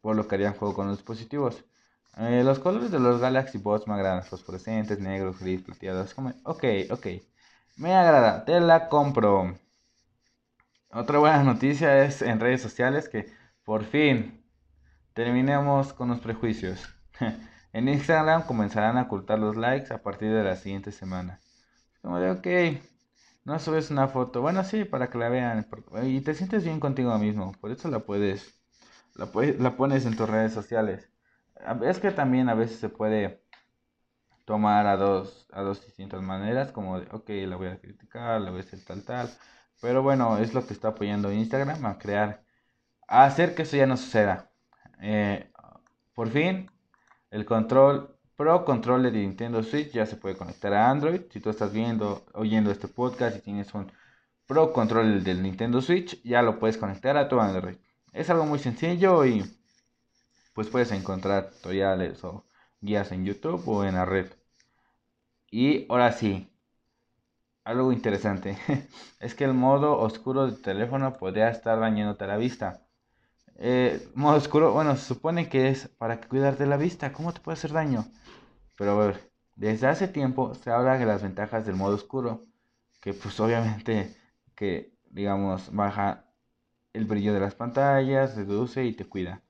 por 0.00 0.16
lo 0.16 0.26
que 0.28 0.36
harían 0.36 0.54
juego 0.54 0.74
con 0.74 0.88
los 0.88 0.98
dispositivos. 0.98 1.64
Eh, 2.16 2.42
los 2.44 2.58
colores 2.58 2.90
de 2.90 2.98
los 2.98 3.20
Galaxy 3.20 3.58
Bots 3.58 3.86
me 3.86 3.94
agradan, 3.94 4.22
fosforescentes, 4.24 4.98
negros, 4.98 5.38
gris, 5.40 5.62
plateados. 5.62 6.14
Como, 6.14 6.30
ok, 6.44 6.64
ok. 6.90 7.06
Me 7.76 7.94
agrada, 7.94 8.44
te 8.44 8.60
la 8.60 8.88
compro. 8.88 9.56
Otra 10.90 11.18
buena 11.18 11.42
noticia 11.44 12.04
es 12.04 12.22
en 12.22 12.40
redes 12.40 12.60
sociales 12.62 13.08
que 13.08 13.32
por 13.64 13.84
fin 13.84 14.44
terminemos 15.14 15.92
con 15.92 16.08
los 16.08 16.20
prejuicios. 16.20 16.80
en 17.72 17.88
Instagram 17.88 18.44
comenzarán 18.46 18.98
a 18.98 19.02
ocultar 19.02 19.38
los 19.38 19.56
likes 19.56 19.92
a 19.92 20.02
partir 20.02 20.32
de 20.32 20.44
la 20.44 20.56
siguiente 20.56 20.92
semana. 20.92 21.40
Como 22.02 22.18
de, 22.20 22.30
ok, 22.30 22.46
no 23.44 23.58
subes 23.58 23.90
una 23.90 24.08
foto. 24.08 24.42
Bueno, 24.42 24.64
sí, 24.64 24.84
para 24.84 25.10
que 25.10 25.18
la 25.18 25.28
vean. 25.28 25.66
Y 26.04 26.20
te 26.20 26.34
sientes 26.34 26.64
bien 26.64 26.80
contigo 26.80 27.16
mismo. 27.18 27.52
Por 27.60 27.70
eso 27.70 27.88
la 27.88 28.00
puedes, 28.00 28.54
la, 29.14 29.26
puedes, 29.32 29.60
la 29.60 29.76
pones 29.76 30.06
en 30.06 30.16
tus 30.16 30.28
redes 30.28 30.52
sociales. 30.52 31.10
Es 31.82 31.98
que 31.98 32.10
también 32.10 32.48
a 32.48 32.54
veces 32.54 32.78
se 32.78 32.88
puede 32.88 33.42
tomar 34.44 34.86
a 34.86 34.96
dos, 34.96 35.46
a 35.52 35.62
dos 35.62 35.84
distintas 35.84 36.22
maneras. 36.22 36.72
Como 36.72 37.00
de, 37.00 37.08
ok, 37.12 37.28
la 37.46 37.56
voy 37.56 37.68
a 37.68 37.80
criticar, 37.80 38.40
la 38.40 38.50
voy 38.50 38.60
a 38.60 38.62
hacer 38.62 38.84
tal, 38.84 39.04
tal. 39.04 39.30
Pero 39.80 40.02
bueno, 40.02 40.38
es 40.38 40.54
lo 40.54 40.66
que 40.66 40.74
está 40.74 40.88
apoyando 40.88 41.32
Instagram 41.32 41.84
a 41.86 41.98
crear, 41.98 42.42
a 43.06 43.24
hacer 43.24 43.54
que 43.54 43.62
eso 43.62 43.76
ya 43.76 43.86
no 43.86 43.96
suceda. 43.96 44.50
Eh, 45.00 45.52
por 46.14 46.30
fin, 46.30 46.70
el 47.30 47.44
control 47.44 48.18
Pro 48.36 48.64
Control 48.64 49.02
de 49.02 49.10
Nintendo 49.10 49.62
Switch 49.64 49.90
ya 49.92 50.06
se 50.06 50.16
puede 50.16 50.36
conectar 50.36 50.72
a 50.72 50.90
Android. 50.90 51.22
Si 51.30 51.40
tú 51.40 51.50
estás 51.50 51.72
viendo, 51.72 52.24
oyendo 52.34 52.70
este 52.70 52.88
podcast 52.88 53.36
y 53.36 53.40
tienes 53.40 53.74
un 53.74 53.90
Pro 54.46 54.72
Control 54.72 55.24
del 55.24 55.42
Nintendo 55.42 55.80
Switch, 55.80 56.22
ya 56.22 56.42
lo 56.42 56.58
puedes 56.58 56.78
conectar 56.78 57.16
a 57.16 57.28
tu 57.28 57.40
Android. 57.40 57.76
Es 58.12 58.30
algo 58.30 58.46
muy 58.46 58.60
sencillo 58.60 59.26
y 59.26 59.57
pues 60.58 60.70
puedes 60.70 60.90
encontrar 60.90 61.50
tutoriales 61.50 62.24
o 62.24 62.44
guías 62.80 63.12
en 63.12 63.24
YouTube 63.24 63.62
o 63.68 63.84
en 63.84 63.94
la 63.94 64.04
red. 64.04 64.26
Y 65.50 65.86
ahora 65.88 66.10
sí, 66.12 66.50
algo 67.62 67.92
interesante 67.92 68.58
es 69.20 69.36
que 69.36 69.44
el 69.44 69.54
modo 69.54 69.96
oscuro 70.00 70.46
del 70.46 70.60
teléfono 70.60 71.16
podría 71.16 71.48
estar 71.48 71.78
dañándote 71.78 72.26
la 72.26 72.36
vista. 72.36 72.82
Eh, 73.56 74.08
modo 74.16 74.36
oscuro, 74.36 74.72
bueno, 74.72 74.96
se 74.96 75.04
supone 75.04 75.48
que 75.48 75.68
es 75.68 75.88
para 75.88 76.20
cuidarte 76.20 76.66
la 76.66 76.76
vista. 76.76 77.12
¿Cómo 77.12 77.32
te 77.32 77.38
puede 77.40 77.58
hacer 77.58 77.72
daño? 77.72 78.06
Pero 78.76 78.92
a 79.00 79.06
ver, 79.06 79.30
desde 79.54 79.86
hace 79.86 80.08
tiempo 80.08 80.56
se 80.56 80.72
habla 80.72 80.98
de 80.98 81.06
las 81.06 81.22
ventajas 81.22 81.66
del 81.66 81.76
modo 81.76 81.94
oscuro, 81.94 82.46
que 83.00 83.14
pues 83.14 83.38
obviamente 83.38 84.16
que 84.56 84.92
digamos 85.10 85.72
baja 85.72 86.26
el 86.92 87.04
brillo 87.04 87.32
de 87.32 87.40
las 87.40 87.54
pantallas, 87.54 88.36
reduce 88.36 88.84
y 88.84 88.94
te 88.94 89.04
cuida. 89.04 89.44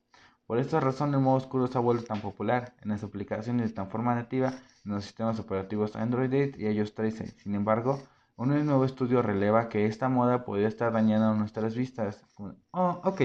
Por 0.49 0.59
esta 0.59 0.81
razón 0.81 1.13
el 1.13 1.21
modo 1.21 1.37
oscuro 1.37 1.67
se 1.67 1.77
ha 1.77 1.83
vuelto 1.83 2.07
tan 2.07 2.23
popular 2.23 2.75
en 2.81 2.89
las 2.89 3.05
aplicaciones 3.05 3.75
de 3.75 3.85
forma 3.85 4.15
nativa 4.15 4.55
en 4.83 4.93
los 4.93 5.05
sistemas 5.05 5.39
operativos 5.39 5.95
Android 5.95 6.57
y 6.57 6.67
iOS 6.67 6.95
13. 6.95 7.27
Sin 7.43 7.55
embargo, 7.55 8.03
un 8.37 8.65
nuevo 8.65 8.87
estudio 8.87 9.21
releva 9.21 9.69
que 9.69 9.85
esta 9.85 10.09
moda 10.09 10.47
podría 10.47 10.69
estar 10.69 10.91
dañando 10.91 11.35
nuestras 11.35 11.75
vistas. 11.75 12.25
Oh, 12.71 12.99
ok, 13.05 13.21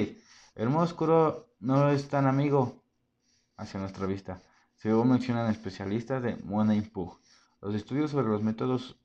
el 0.56 0.70
modo 0.70 0.84
oscuro 0.84 1.48
no 1.62 1.92
es 1.92 2.10
tan 2.10 2.28
amigo 2.28 2.84
hacia 3.56 3.80
nuestra 3.80 4.06
vista, 4.06 4.42
según 4.76 5.12
mencionan 5.12 5.50
especialistas 5.50 6.22
de 6.22 6.36
Pug. 6.92 7.22
Los 7.62 7.74
estudios 7.74 8.12
sobre 8.12 8.28
los 8.28 8.44
métodos, 8.44 9.00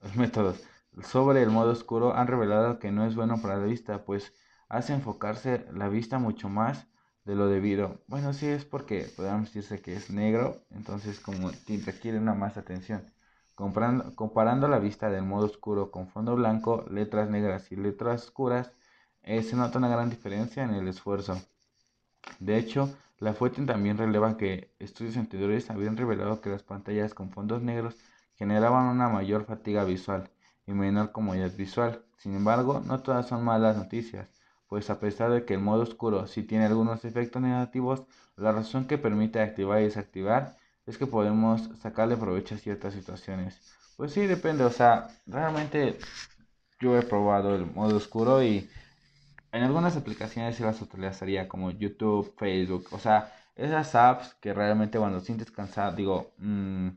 los 0.00 0.16
métodos 0.16 0.62
sobre 1.02 1.42
el 1.42 1.50
modo 1.50 1.72
oscuro 1.72 2.16
han 2.16 2.28
revelado 2.28 2.78
que 2.78 2.90
no 2.90 3.04
es 3.04 3.14
bueno 3.14 3.42
para 3.42 3.58
la 3.58 3.66
vista, 3.66 4.06
pues 4.06 4.32
hace 4.70 4.94
enfocarse 4.94 5.66
la 5.70 5.90
vista 5.90 6.18
mucho 6.18 6.48
más 6.48 6.86
de 7.28 7.34
lo 7.34 7.46
debido. 7.46 8.00
Bueno, 8.06 8.32
sí 8.32 8.46
es 8.46 8.64
porque 8.64 9.06
podemos 9.14 9.52
decirse 9.52 9.82
que 9.82 9.94
es 9.94 10.08
negro, 10.08 10.62
entonces 10.70 11.20
como 11.20 11.50
requiere 11.84 12.18
una 12.18 12.32
más 12.32 12.56
atención. 12.56 13.04
Comparando, 13.54 14.16
comparando 14.16 14.66
la 14.66 14.78
vista 14.78 15.10
del 15.10 15.24
modo 15.24 15.44
oscuro 15.44 15.90
con 15.90 16.08
fondo 16.08 16.34
blanco, 16.36 16.86
letras 16.90 17.28
negras 17.28 17.70
y 17.70 17.76
letras 17.76 18.24
oscuras, 18.24 18.72
eh, 19.22 19.42
se 19.42 19.56
nota 19.56 19.76
una 19.76 19.88
gran 19.88 20.08
diferencia 20.08 20.62
en 20.64 20.70
el 20.70 20.88
esfuerzo. 20.88 21.38
De 22.40 22.56
hecho, 22.56 22.96
la 23.18 23.34
fuente 23.34 23.62
también 23.66 23.98
releva 23.98 24.38
que 24.38 24.74
estudios 24.78 25.18
anteriores 25.18 25.70
habían 25.70 25.98
revelado 25.98 26.40
que 26.40 26.48
las 26.48 26.62
pantallas 26.62 27.12
con 27.12 27.30
fondos 27.30 27.60
negros 27.60 27.94
generaban 28.36 28.86
una 28.86 29.10
mayor 29.10 29.44
fatiga 29.44 29.84
visual 29.84 30.30
y 30.66 30.72
menor 30.72 31.12
comodidad 31.12 31.54
visual. 31.54 32.06
Sin 32.16 32.34
embargo, 32.34 32.80
no 32.86 33.00
todas 33.02 33.28
son 33.28 33.44
malas 33.44 33.76
noticias, 33.76 34.30
pues 34.68 34.90
a 34.90 35.00
pesar 35.00 35.30
de 35.30 35.44
que 35.44 35.54
el 35.54 35.60
modo 35.60 35.82
oscuro 35.82 36.26
sí 36.26 36.42
tiene 36.42 36.66
algunos 36.66 37.04
efectos 37.04 37.42
negativos, 37.42 38.04
la 38.36 38.52
razón 38.52 38.86
que 38.86 38.98
permite 38.98 39.40
activar 39.40 39.80
y 39.80 39.84
desactivar 39.84 40.56
es 40.86 40.98
que 40.98 41.06
podemos 41.06 41.70
sacarle 41.80 42.16
provecho 42.16 42.54
a 42.54 42.58
ciertas 42.58 42.94
situaciones. 42.94 43.60
Pues 43.96 44.12
sí, 44.12 44.26
depende, 44.26 44.64
o 44.64 44.70
sea, 44.70 45.08
realmente 45.26 45.98
yo 46.80 46.96
he 46.96 47.02
probado 47.02 47.54
el 47.54 47.66
modo 47.66 47.96
oscuro 47.96 48.42
y 48.42 48.68
en 49.52 49.62
algunas 49.62 49.96
aplicaciones 49.96 50.56
sí 50.56 50.62
las 50.62 50.80
utilizaría 50.80 51.48
como 51.48 51.70
YouTube, 51.70 52.34
Facebook, 52.36 52.88
o 52.92 52.98
sea, 52.98 53.32
esas 53.56 53.94
apps 53.94 54.34
que 54.40 54.54
realmente 54.54 54.98
cuando 54.98 55.20
sientes 55.20 55.50
cansado, 55.50 55.96
digo, 55.96 56.32
mm, 56.38 56.88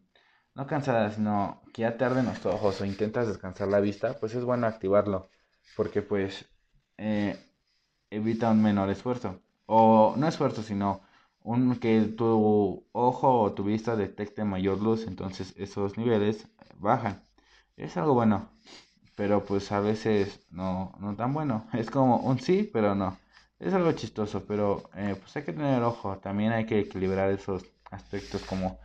no 0.56 0.68
cansada, 0.68 1.10
sino 1.12 1.62
que 1.74 1.84
ya 1.84 1.98
te 1.98 2.06
arden 2.06 2.26
los 2.26 2.46
ojos 2.46 2.82
o 2.82 2.86
intentas 2.86 3.28
descansar 3.28 3.68
la 3.70 3.80
vista, 3.80 4.14
pues 4.20 4.36
es 4.36 4.44
bueno 4.44 4.68
activarlo, 4.68 5.30
porque 5.76 6.02
pues 6.02 6.46
eh, 6.98 7.38
evita 8.12 8.52
un 8.52 8.62
menor 8.64 8.90
esfuerzo, 8.90 9.42
o 9.66 10.16
no 10.18 10.28
esfuerzo, 10.28 10.64
sino 10.64 11.02
un, 11.44 11.78
que 11.78 12.02
tu 12.02 12.86
ojo 12.92 13.42
o 13.42 13.54
tu 13.54 13.64
vista 13.64 13.96
detecte 13.96 14.44
mayor 14.46 14.82
luz, 14.82 15.08
entonces 15.08 15.54
esos 15.58 15.98
niveles 15.98 16.48
bajan. 16.80 17.24
Es 17.78 17.98
algo 17.98 18.14
bueno 18.14 18.50
pero 19.16 19.46
pues 19.46 19.72
a 19.72 19.80
veces 19.80 20.40
no, 20.50 20.94
no 21.00 21.16
tan 21.16 21.34
bueno. 21.34 21.68
Es 21.74 21.92
como 21.92 22.18
un 22.18 22.40
sí, 22.40 22.70
pero 22.72 22.96
no. 22.96 23.18
Es 23.60 23.74
algo 23.74 23.92
chistoso, 23.92 24.46
pero 24.48 24.90
eh, 24.96 25.16
pues 25.20 25.36
hay 25.36 25.44
que 25.44 25.54
tener 25.54 25.84
ojo. 25.84 26.18
También 26.18 26.52
hay 26.52 26.66
que 26.66 26.80
equilibrar 26.80 27.30
esos 27.30 27.64
aspectos 27.92 28.42
como 28.44 28.80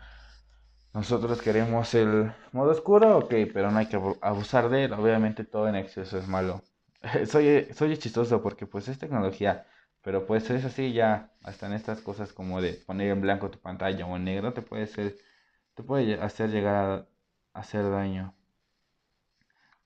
nosotros 0.93 1.41
queremos 1.41 1.95
el 1.95 2.33
modo 2.53 2.73
oscuro, 2.73 3.19
ok, 3.19 3.35
pero 3.53 3.71
no 3.71 3.79
hay 3.79 3.87
que 3.87 4.01
abusar 4.21 4.69
de 4.69 4.85
él. 4.85 4.93
Obviamente 4.93 5.45
todo 5.45 5.69
en 5.69 5.77
exceso 5.77 6.19
es 6.19 6.29
malo. 6.29 6.63
soy, 7.27 7.67
soy 7.75 7.97
chistoso 7.99 8.43
porque 8.43 8.67
pues 8.67 8.89
es 8.89 8.99
tecnología, 8.99 9.67
pero 10.03 10.27
pues 10.27 10.51
es 10.51 10.65
así 10.65 10.93
ya, 10.93 11.33
hasta 11.43 11.67
en 11.67 11.73
estas 11.75 12.01
cosas 12.01 12.33
como 12.33 12.61
de 12.61 12.75
poner 12.75 13.11
en 13.11 13.21
blanco 13.21 13.51
tu 13.51 13.59
pantalla 13.61 14.07
o 14.07 14.17
en 14.17 14.25
negro 14.25 14.53
te 14.53 14.63
puede 14.63 14.87
ser, 14.87 15.17
te 15.75 15.83
puede 15.83 16.21
hacer 16.23 16.51
llegar 16.51 17.09
a 17.55 17.61
hacer 17.61 17.91
daño. 17.91 18.35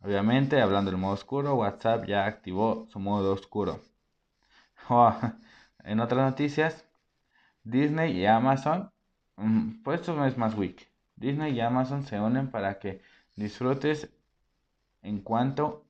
Obviamente, 0.02 0.60
hablando 0.60 0.90
del 0.90 0.98
modo 1.00 1.14
oscuro, 1.14 1.54
WhatsApp 1.54 2.04
ya 2.06 2.26
activó 2.26 2.86
su 2.90 2.98
modo 2.98 3.32
oscuro. 3.32 3.80
Oh, 4.90 5.14
en 5.84 6.00
otras 6.00 6.30
noticias, 6.30 6.84
Disney 7.64 8.18
y 8.18 8.26
Amazon, 8.26 8.90
mm, 9.36 9.82
pues 9.84 10.00
esto 10.00 10.14
no 10.16 10.26
es 10.26 10.38
más 10.38 10.54
weak. 10.56 10.88
Disney 11.16 11.54
y 11.54 11.60
Amazon 11.60 12.04
se 12.06 12.20
unen 12.20 12.50
para 12.50 12.78
que 12.80 13.02
disfrutes 13.36 14.10
en 15.02 15.20
cuanto 15.22 15.84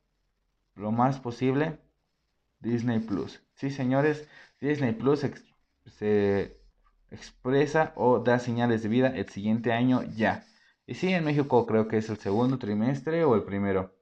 lo 0.74 0.92
más 0.92 1.20
posible 1.20 1.78
Disney 2.60 3.00
Plus. 3.00 3.42
Sí, 3.54 3.70
señores, 3.70 4.28
Disney 4.60 4.92
Plus 4.92 5.26
se 5.86 6.60
expresa 7.10 7.92
o 7.96 8.20
da 8.20 8.38
señales 8.38 8.82
de 8.82 8.88
vida 8.88 9.08
el 9.08 9.28
siguiente 9.28 9.72
año 9.72 10.02
ya. 10.02 10.44
Y 10.86 10.94
sí, 10.94 11.12
en 11.12 11.24
México 11.24 11.66
creo 11.66 11.88
que 11.88 11.98
es 11.98 12.08
el 12.10 12.18
segundo 12.18 12.58
trimestre 12.58 13.24
o 13.24 13.34
el 13.34 13.44
primero. 13.44 13.94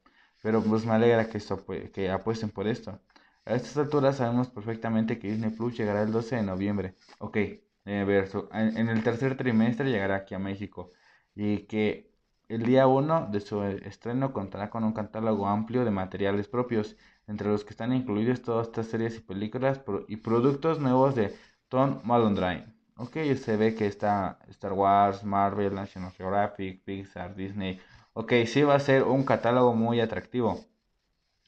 Pero 0.43 0.63
pues 0.63 0.87
me 0.87 0.93
alegra 0.93 1.29
que, 1.29 1.39
esto, 1.39 1.65
que 1.93 2.11
apuesten 2.11 2.51
por 2.51 2.69
esto. 2.69 3.01
A 3.45 3.55
estas 3.55 3.77
alturas 3.77 4.17
sabemos 4.17 4.49
perfectamente 4.51 5.19
que 5.19 5.29
Disney 5.29 5.51
Plus 5.51 5.77
llegará 5.77 6.03
el 6.03 6.13
12 6.13 6.37
de 6.37 6.43
noviembre. 6.43 6.95
Ok, 7.19 7.37
eh, 7.37 7.61
verso. 7.85 8.49
En, 8.53 8.89
el 8.89 9.03
tercer 9.03 9.37
trimestre 9.37 9.91
llegará 9.91 10.17
aquí 10.17 10.35
a 10.35 10.39
México. 10.39 10.93
Y 11.35 11.67
que 11.67 12.13
el 12.49 12.63
día 12.65 12.87
1 12.87 13.29
de 13.31 13.41
su 13.41 13.63
estreno 13.63 14.33
contará 14.33 14.71
con 14.71 14.85
un 14.85 14.93
catálogo 14.93 15.47
amplio 15.47 15.85
de 15.85 15.91
materiales 15.91 16.49
propios, 16.49 16.97
entre 17.27 17.49
los 17.49 17.63
que 17.65 17.71
están 17.71 17.93
incluidos 17.93 18.43
todas 18.43 18.69
estas 18.69 18.87
series 18.87 19.17
y 19.17 19.21
películas 19.21 19.83
y 20.09 20.17
productos 20.17 20.81
nuevos 20.81 21.15
de 21.15 21.37
Tom 21.69 22.01
Malondrine. 22.05 22.67
Ok, 22.97 23.17
se 23.37 23.57
ve 23.57 23.75
que 23.75 23.87
está 23.87 24.39
Star 24.49 24.73
Wars, 24.73 25.23
Marvel, 25.25 25.75
National 25.75 26.11
Geographic, 26.13 26.83
Pixar, 26.85 27.37
Disney. 27.37 27.81
Ok, 28.15 28.33
sí 28.47 28.63
va 28.63 28.75
a 28.75 28.81
ser 28.81 29.05
un 29.05 29.25
catálogo 29.25 29.75
muy 29.75 30.01
atractivo. 30.01 30.59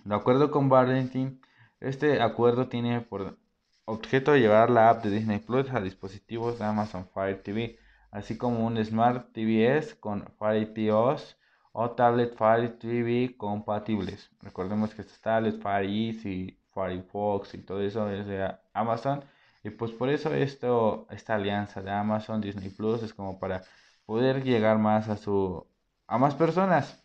De 0.04 0.14
acuerdo 0.14 0.50
con 0.50 0.68
Valentin, 0.68 1.40
este 1.80 2.20
acuerdo 2.20 2.68
tiene 2.68 3.00
por 3.00 3.38
objeto 3.86 4.36
llevar 4.36 4.70
la 4.70 4.90
app 4.90 5.02
de 5.02 5.10
Disney 5.10 5.38
Plus 5.38 5.70
a 5.70 5.80
dispositivos 5.80 6.58
de 6.58 6.66
Amazon 6.66 7.08
Fire 7.12 7.42
TV, 7.42 7.78
así 8.10 8.36
como 8.38 8.66
un 8.66 8.82
Smart 8.84 9.32
TVS 9.32 9.98
con 10.00 10.26
Fire 10.38 10.72
TVOS 10.74 11.36
o 11.72 11.90
tablet 11.92 12.34
Fire 12.36 12.78
TV 12.78 13.36
compatibles. 13.36 14.30
Recordemos 14.40 14.94
que 14.94 15.02
está 15.02 15.34
tablet 15.34 15.60
Fire 15.62 15.88
Easy, 15.88 16.58
Firefox 16.74 17.54
y 17.54 17.58
todo 17.58 17.80
eso 17.82 18.08
es 18.10 18.26
de 18.26 18.52
Amazon 18.72 19.24
y 19.62 19.70
pues 19.70 19.92
por 19.92 20.08
eso 20.08 20.32
esto, 20.34 21.06
esta 21.10 21.34
alianza 21.34 21.82
de 21.82 21.90
Amazon, 21.90 22.40
Disney 22.40 22.70
Plus 22.70 23.02
es 23.02 23.12
como 23.14 23.38
para 23.38 23.62
poder 24.06 24.42
llegar 24.42 24.78
más 24.78 25.08
a 25.08 25.16
su 25.16 25.66
a 26.06 26.18
más 26.18 26.34
personas. 26.34 27.04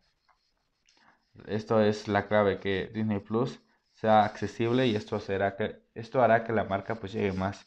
Esto 1.48 1.82
es 1.82 2.08
la 2.08 2.28
clave 2.28 2.60
que 2.60 2.88
Disney 2.94 3.20
Plus 3.20 3.60
sea 3.94 4.24
accesible 4.26 4.88
y 4.88 4.96
esto 4.96 5.20
será 5.20 5.56
que 5.56 5.82
esto 5.94 6.22
hará 6.22 6.44
que 6.44 6.54
la 6.54 6.64
marca 6.66 6.96
pues 6.96 7.14
llegue 7.14 7.34
más 7.34 7.66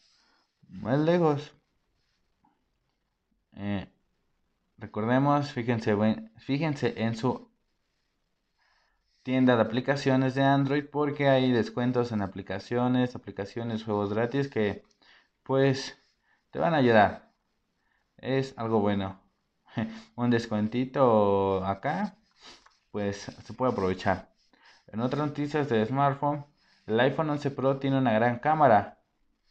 más 0.69 0.99
lejos. 0.99 1.58
Eh, 3.59 3.89
recordemos, 4.79 5.53
fíjense, 5.53 5.97
fíjense 6.39 6.95
en 7.03 7.17
su 7.17 7.51
tienda 9.23 9.57
de 9.57 9.63
aplicaciones 9.63 10.35
de 10.35 10.43
Android 10.45 10.85
porque 10.91 11.29
hay 11.29 11.51
descuentos 11.53 12.13
en 12.13 12.23
aplicaciones, 12.23 13.17
aplicaciones, 13.17 13.85
juegos 13.85 14.15
gratis 14.15 14.49
que 14.49 14.85
pues 15.43 15.99
te 16.51 16.59
van 16.61 16.75
a 16.75 16.79
ayudar. 16.79 17.33
Es 18.19 18.55
algo 18.59 18.81
bueno. 18.81 19.21
Un 20.17 20.31
descuentito 20.31 21.65
acá, 21.65 22.17
pues 22.93 23.19
se 23.45 23.55
puede 23.55 23.73
aprovechar. 23.73 24.31
En 24.89 25.01
otras 25.01 25.27
noticias 25.29 25.69
de 25.69 25.85
smartphone, 25.87 26.47
el 26.87 27.01
iPhone 27.01 27.31
11 27.31 27.51
Pro 27.53 27.79
tiene 27.79 27.99
una 27.99 28.13
gran 28.13 28.39
cámara. 28.39 29.01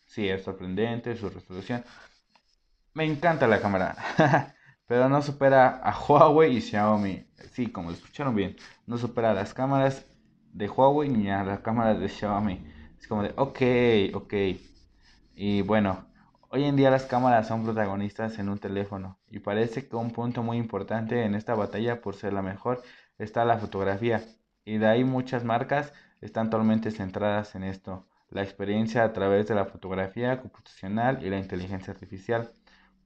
Sí, 0.06 0.30
es 0.30 0.44
sorprendente 0.44 1.16
su 1.18 1.30
resolución. 1.30 1.84
Me 2.98 3.06
encanta 3.06 3.46
la 3.46 3.62
cámara. 3.62 3.96
pero 4.88 5.08
no 5.08 5.22
supera 5.22 5.82
a 5.84 5.96
Huawei 5.96 6.58
y 6.58 6.62
Xiaomi. 6.62 7.28
Sí, 7.52 7.68
como 7.68 7.92
lo 7.92 7.96
escucharon 7.96 8.34
bien, 8.34 8.56
no 8.88 8.98
supera 8.98 9.30
a 9.30 9.34
las 9.36 9.54
cámaras 9.54 10.04
de 10.52 10.68
Huawei 10.68 11.08
ni 11.08 11.30
a 11.30 11.44
las 11.44 11.60
cámaras 11.60 12.00
de 12.00 12.10
Xiaomi. 12.10 12.66
Es 13.00 13.08
como 13.08 13.22
de, 13.22 13.34
ok, 13.38 14.16
ok. 14.16 14.34
Y 15.36 15.62
bueno, 15.62 16.08
hoy 16.50 16.64
en 16.64 16.76
día 16.76 16.90
las 16.90 17.06
cámaras 17.06 17.48
son 17.48 17.64
protagonistas 17.66 18.40
en 18.40 18.50
un 18.50 18.58
teléfono. 18.58 19.20
Y 19.30 19.42
parece 19.42 19.88
que 19.88 19.96
un 19.96 20.10
punto 20.10 20.42
muy 20.42 20.58
importante 20.58 21.24
en 21.24 21.36
esta 21.36 21.54
batalla 21.54 22.02
por 22.02 22.16
ser 22.16 22.34
la 22.34 22.42
mejor 22.42 22.82
está 23.20 23.46
la 23.46 23.60
fotografía. 23.60 24.24
Y 24.66 24.80
de 24.80 24.88
ahí 24.88 25.04
muchas 25.04 25.44
marcas 25.44 25.94
están 26.20 26.50
totalmente 26.50 26.90
centradas 26.90 27.54
en 27.54 27.64
esto. 27.64 28.08
La 28.32 28.42
experiencia 28.42 29.04
a 29.04 29.14
través 29.14 29.48
de 29.48 29.54
la 29.54 29.66
fotografía 29.66 30.42
computacional 30.42 31.24
y 31.24 31.30
la 31.30 31.38
inteligencia 31.38 31.94
artificial. 31.94 32.52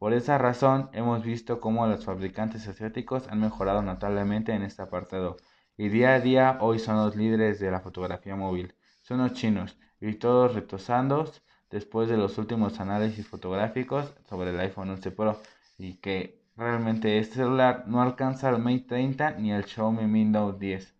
Por 0.01 0.13
esa 0.13 0.39
razón, 0.39 0.89
hemos 0.93 1.23
visto 1.23 1.61
cómo 1.61 1.85
los 1.85 2.05
fabricantes 2.05 2.67
asiáticos 2.67 3.27
han 3.27 3.39
mejorado 3.39 3.83
notablemente 3.83 4.51
en 4.51 4.63
este 4.63 4.81
apartado, 4.81 5.37
y 5.77 5.89
día 5.89 6.15
a 6.15 6.19
día 6.19 6.57
hoy 6.59 6.79
son 6.79 6.95
los 6.95 7.15
líderes 7.15 7.59
de 7.59 7.69
la 7.69 7.81
fotografía 7.81 8.35
móvil. 8.35 8.73
Son 9.03 9.19
los 9.19 9.33
chinos, 9.33 9.77
y 9.99 10.15
todos 10.15 10.55
retosando 10.55 11.31
después 11.69 12.09
de 12.09 12.17
los 12.17 12.39
últimos 12.39 12.79
análisis 12.79 13.27
fotográficos 13.27 14.11
sobre 14.27 14.49
el 14.49 14.59
iPhone 14.61 14.89
11 14.89 15.11
Pro, 15.11 15.39
y 15.77 15.93
que 15.97 16.41
realmente 16.57 17.19
este 17.19 17.35
celular 17.35 17.83
no 17.85 18.01
alcanza 18.01 18.49
el 18.49 18.57
Mate 18.57 18.85
30 18.87 19.31
ni 19.37 19.51
el 19.51 19.65
Xiaomi 19.65 20.07
Mi 20.07 20.25
Note 20.25 20.57
10. 20.57 20.95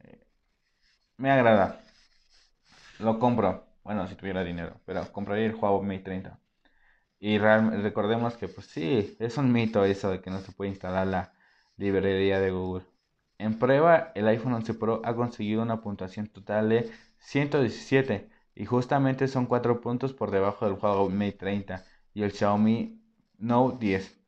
Eh, 0.00 0.24
me 1.18 1.30
agrada. 1.30 1.78
Lo 3.00 3.18
compro. 3.18 3.66
Bueno, 3.84 4.06
si 4.08 4.14
tuviera 4.14 4.42
dinero, 4.44 4.80
pero 4.86 5.12
compraría 5.12 5.44
el 5.44 5.54
Huawei 5.54 5.86
Mate 5.86 6.04
30. 6.04 6.38
Y 7.18 7.38
recordemos 7.38 8.36
que, 8.36 8.48
pues 8.48 8.66
sí, 8.66 9.16
es 9.18 9.38
un 9.38 9.52
mito 9.52 9.84
eso 9.84 10.10
de 10.10 10.20
que 10.20 10.30
no 10.30 10.40
se 10.40 10.52
puede 10.52 10.70
instalar 10.70 11.06
la 11.06 11.32
librería 11.76 12.40
de 12.40 12.50
Google. 12.50 12.84
En 13.38 13.58
prueba, 13.58 14.12
el 14.14 14.28
iPhone 14.28 14.54
11 14.54 14.74
Pro 14.74 15.02
ha 15.04 15.14
conseguido 15.14 15.62
una 15.62 15.80
puntuación 15.80 16.26
total 16.28 16.68
de 16.70 16.90
117 17.18 18.28
y 18.54 18.64
justamente 18.64 19.28
son 19.28 19.46
4 19.46 19.80
puntos 19.80 20.12
por 20.14 20.30
debajo 20.30 20.64
del 20.64 20.78
Huawei 20.80 21.12
Mate 21.14 21.32
30 21.32 21.84
y 22.14 22.22
el 22.22 22.32
Xiaomi 22.32 23.00
Note 23.38 23.78
10. 23.78 24.18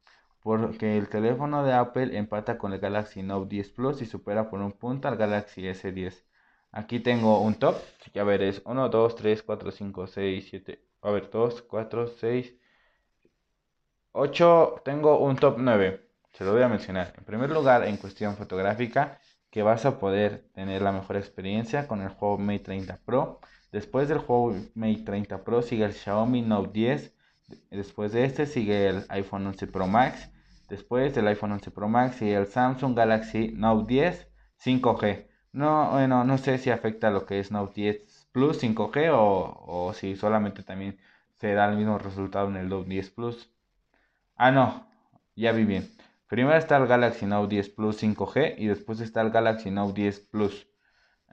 Porque 0.42 0.98
el 0.98 1.08
teléfono 1.08 1.64
de 1.64 1.72
Apple 1.72 2.16
empata 2.16 2.58
con 2.58 2.72
el 2.72 2.80
Galaxy 2.80 3.22
Note 3.22 3.48
10 3.48 3.70
Plus 3.70 4.02
y 4.02 4.06
supera 4.06 4.50
por 4.50 4.60
un 4.60 4.72
punto 4.72 5.08
al 5.08 5.16
Galaxy 5.16 5.62
S10. 5.62 6.24
Aquí 6.70 7.00
tengo 7.00 7.40
un 7.40 7.54
top, 7.54 7.76
a 8.14 8.22
ver, 8.24 8.42
es 8.42 8.60
1, 8.64 8.88
2, 8.88 9.16
3, 9.16 9.42
4, 9.42 9.70
5, 9.70 10.06
6, 10.06 10.46
7, 10.50 10.84
a 11.02 11.10
ver, 11.10 11.30
2, 11.30 11.62
4, 11.62 12.06
6, 12.08 12.54
8, 14.20 14.82
tengo 14.84 15.20
un 15.20 15.36
top 15.36 15.58
9. 15.58 16.04
Se 16.32 16.44
lo 16.44 16.52
voy 16.52 16.62
a 16.62 16.68
mencionar. 16.68 17.14
En 17.16 17.24
primer 17.24 17.50
lugar, 17.50 17.84
en 17.84 17.96
cuestión 17.96 18.36
fotográfica, 18.36 19.20
que 19.48 19.62
vas 19.62 19.86
a 19.86 20.00
poder 20.00 20.50
tener 20.54 20.82
la 20.82 20.90
mejor 20.90 21.16
experiencia 21.16 21.86
con 21.86 22.02
el 22.02 22.10
Huawei 22.18 22.44
Mate 22.44 22.64
30 22.64 22.98
Pro. 23.04 23.38
Después 23.70 24.08
del 24.08 24.18
Huawei 24.18 24.72
Mate 24.74 25.04
30 25.04 25.44
Pro 25.44 25.62
sigue 25.62 25.84
el 25.84 25.92
Xiaomi 25.92 26.42
Note 26.42 26.70
10. 26.72 27.14
Después 27.70 28.10
de 28.10 28.24
este 28.24 28.46
sigue 28.46 28.88
el 28.88 29.04
iPhone 29.08 29.46
11 29.46 29.68
Pro 29.68 29.86
Max. 29.86 30.30
Después 30.68 31.14
del 31.14 31.28
iPhone 31.28 31.52
11 31.52 31.70
Pro 31.70 31.88
Max 31.88 32.16
sigue 32.16 32.34
el 32.34 32.48
Samsung 32.48 32.96
Galaxy 32.96 33.52
Note 33.54 33.86
10 33.86 34.28
5G. 34.64 35.28
No, 35.52 35.92
bueno, 35.92 36.24
no 36.24 36.38
sé 36.38 36.58
si 36.58 36.70
afecta 36.70 37.10
lo 37.12 37.24
que 37.24 37.38
es 37.38 37.52
Note 37.52 37.72
10 37.80 38.28
Plus 38.32 38.60
5G 38.60 39.10
o, 39.12 39.62
o 39.64 39.92
si 39.92 40.16
solamente 40.16 40.64
también 40.64 40.98
se 41.36 41.54
da 41.54 41.70
el 41.70 41.76
mismo 41.76 41.98
resultado 41.98 42.48
en 42.48 42.56
el 42.56 42.68
Note 42.68 42.88
10 42.88 43.10
Plus. 43.12 43.48
Ah, 44.40 44.52
no, 44.52 44.86
ya 45.34 45.50
vi 45.52 45.64
bien. 45.64 45.90
Primero 46.28 46.56
está 46.56 46.76
el 46.76 46.86
Galaxy 46.86 47.26
Note 47.26 47.56
10 47.56 47.70
Plus 47.70 48.00
5G 48.02 48.54
y 48.58 48.66
después 48.68 49.00
está 49.00 49.20
el 49.20 49.30
Galaxy 49.30 49.70
Note 49.72 50.00
10 50.00 50.20
Plus. 50.30 50.68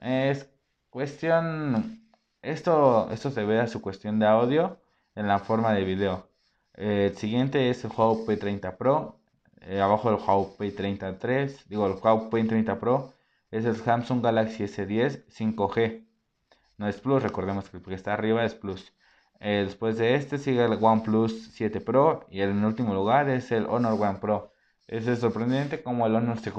Es 0.00 0.50
cuestión... 0.90 2.02
Esto, 2.42 3.08
esto 3.12 3.30
se 3.30 3.44
ve 3.44 3.60
a 3.60 3.68
su 3.68 3.80
cuestión 3.80 4.18
de 4.18 4.26
audio 4.26 4.80
en 5.14 5.28
la 5.28 5.38
forma 5.38 5.72
de 5.72 5.84
video. 5.84 6.30
el 6.74 7.16
siguiente 7.16 7.70
es 7.70 7.84
el 7.84 7.92
Huawei 7.96 8.38
P30 8.38 8.76
Pro. 8.76 9.20
Eh, 9.60 9.80
abajo 9.80 10.10
del 10.10 10.20
Huawei 10.20 10.74
P33, 10.74 11.66
digo 11.68 11.86
el 11.86 11.94
Huawei 11.94 12.42
P30 12.44 12.78
Pro, 12.78 13.14
es 13.52 13.64
el 13.64 13.76
Samsung 13.76 14.22
Galaxy 14.22 14.64
S10 14.64 15.26
5G. 15.28 16.06
No 16.78 16.88
es 16.88 17.00
Plus, 17.00 17.22
recordemos 17.22 17.70
que 17.70 17.76
el 17.76 17.82
que 17.84 17.94
está 17.94 18.14
arriba 18.14 18.44
es 18.44 18.54
Plus. 18.54 18.92
Eh, 19.40 19.62
después 19.66 19.98
de 19.98 20.14
este 20.14 20.38
sigue 20.38 20.64
el 20.64 20.78
OnePlus 20.82 21.50
7 21.52 21.80
Pro 21.80 22.26
y 22.30 22.40
en 22.42 22.64
último 22.64 22.94
lugar 22.94 23.28
es 23.28 23.52
el 23.52 23.66
Honor 23.66 24.00
One 24.00 24.18
Pro. 24.20 24.52
Es 24.86 25.04
sorprendente 25.20 25.82
como 25.82 26.06
el 26.06 26.14
Honor 26.14 26.38
se, 26.40 26.52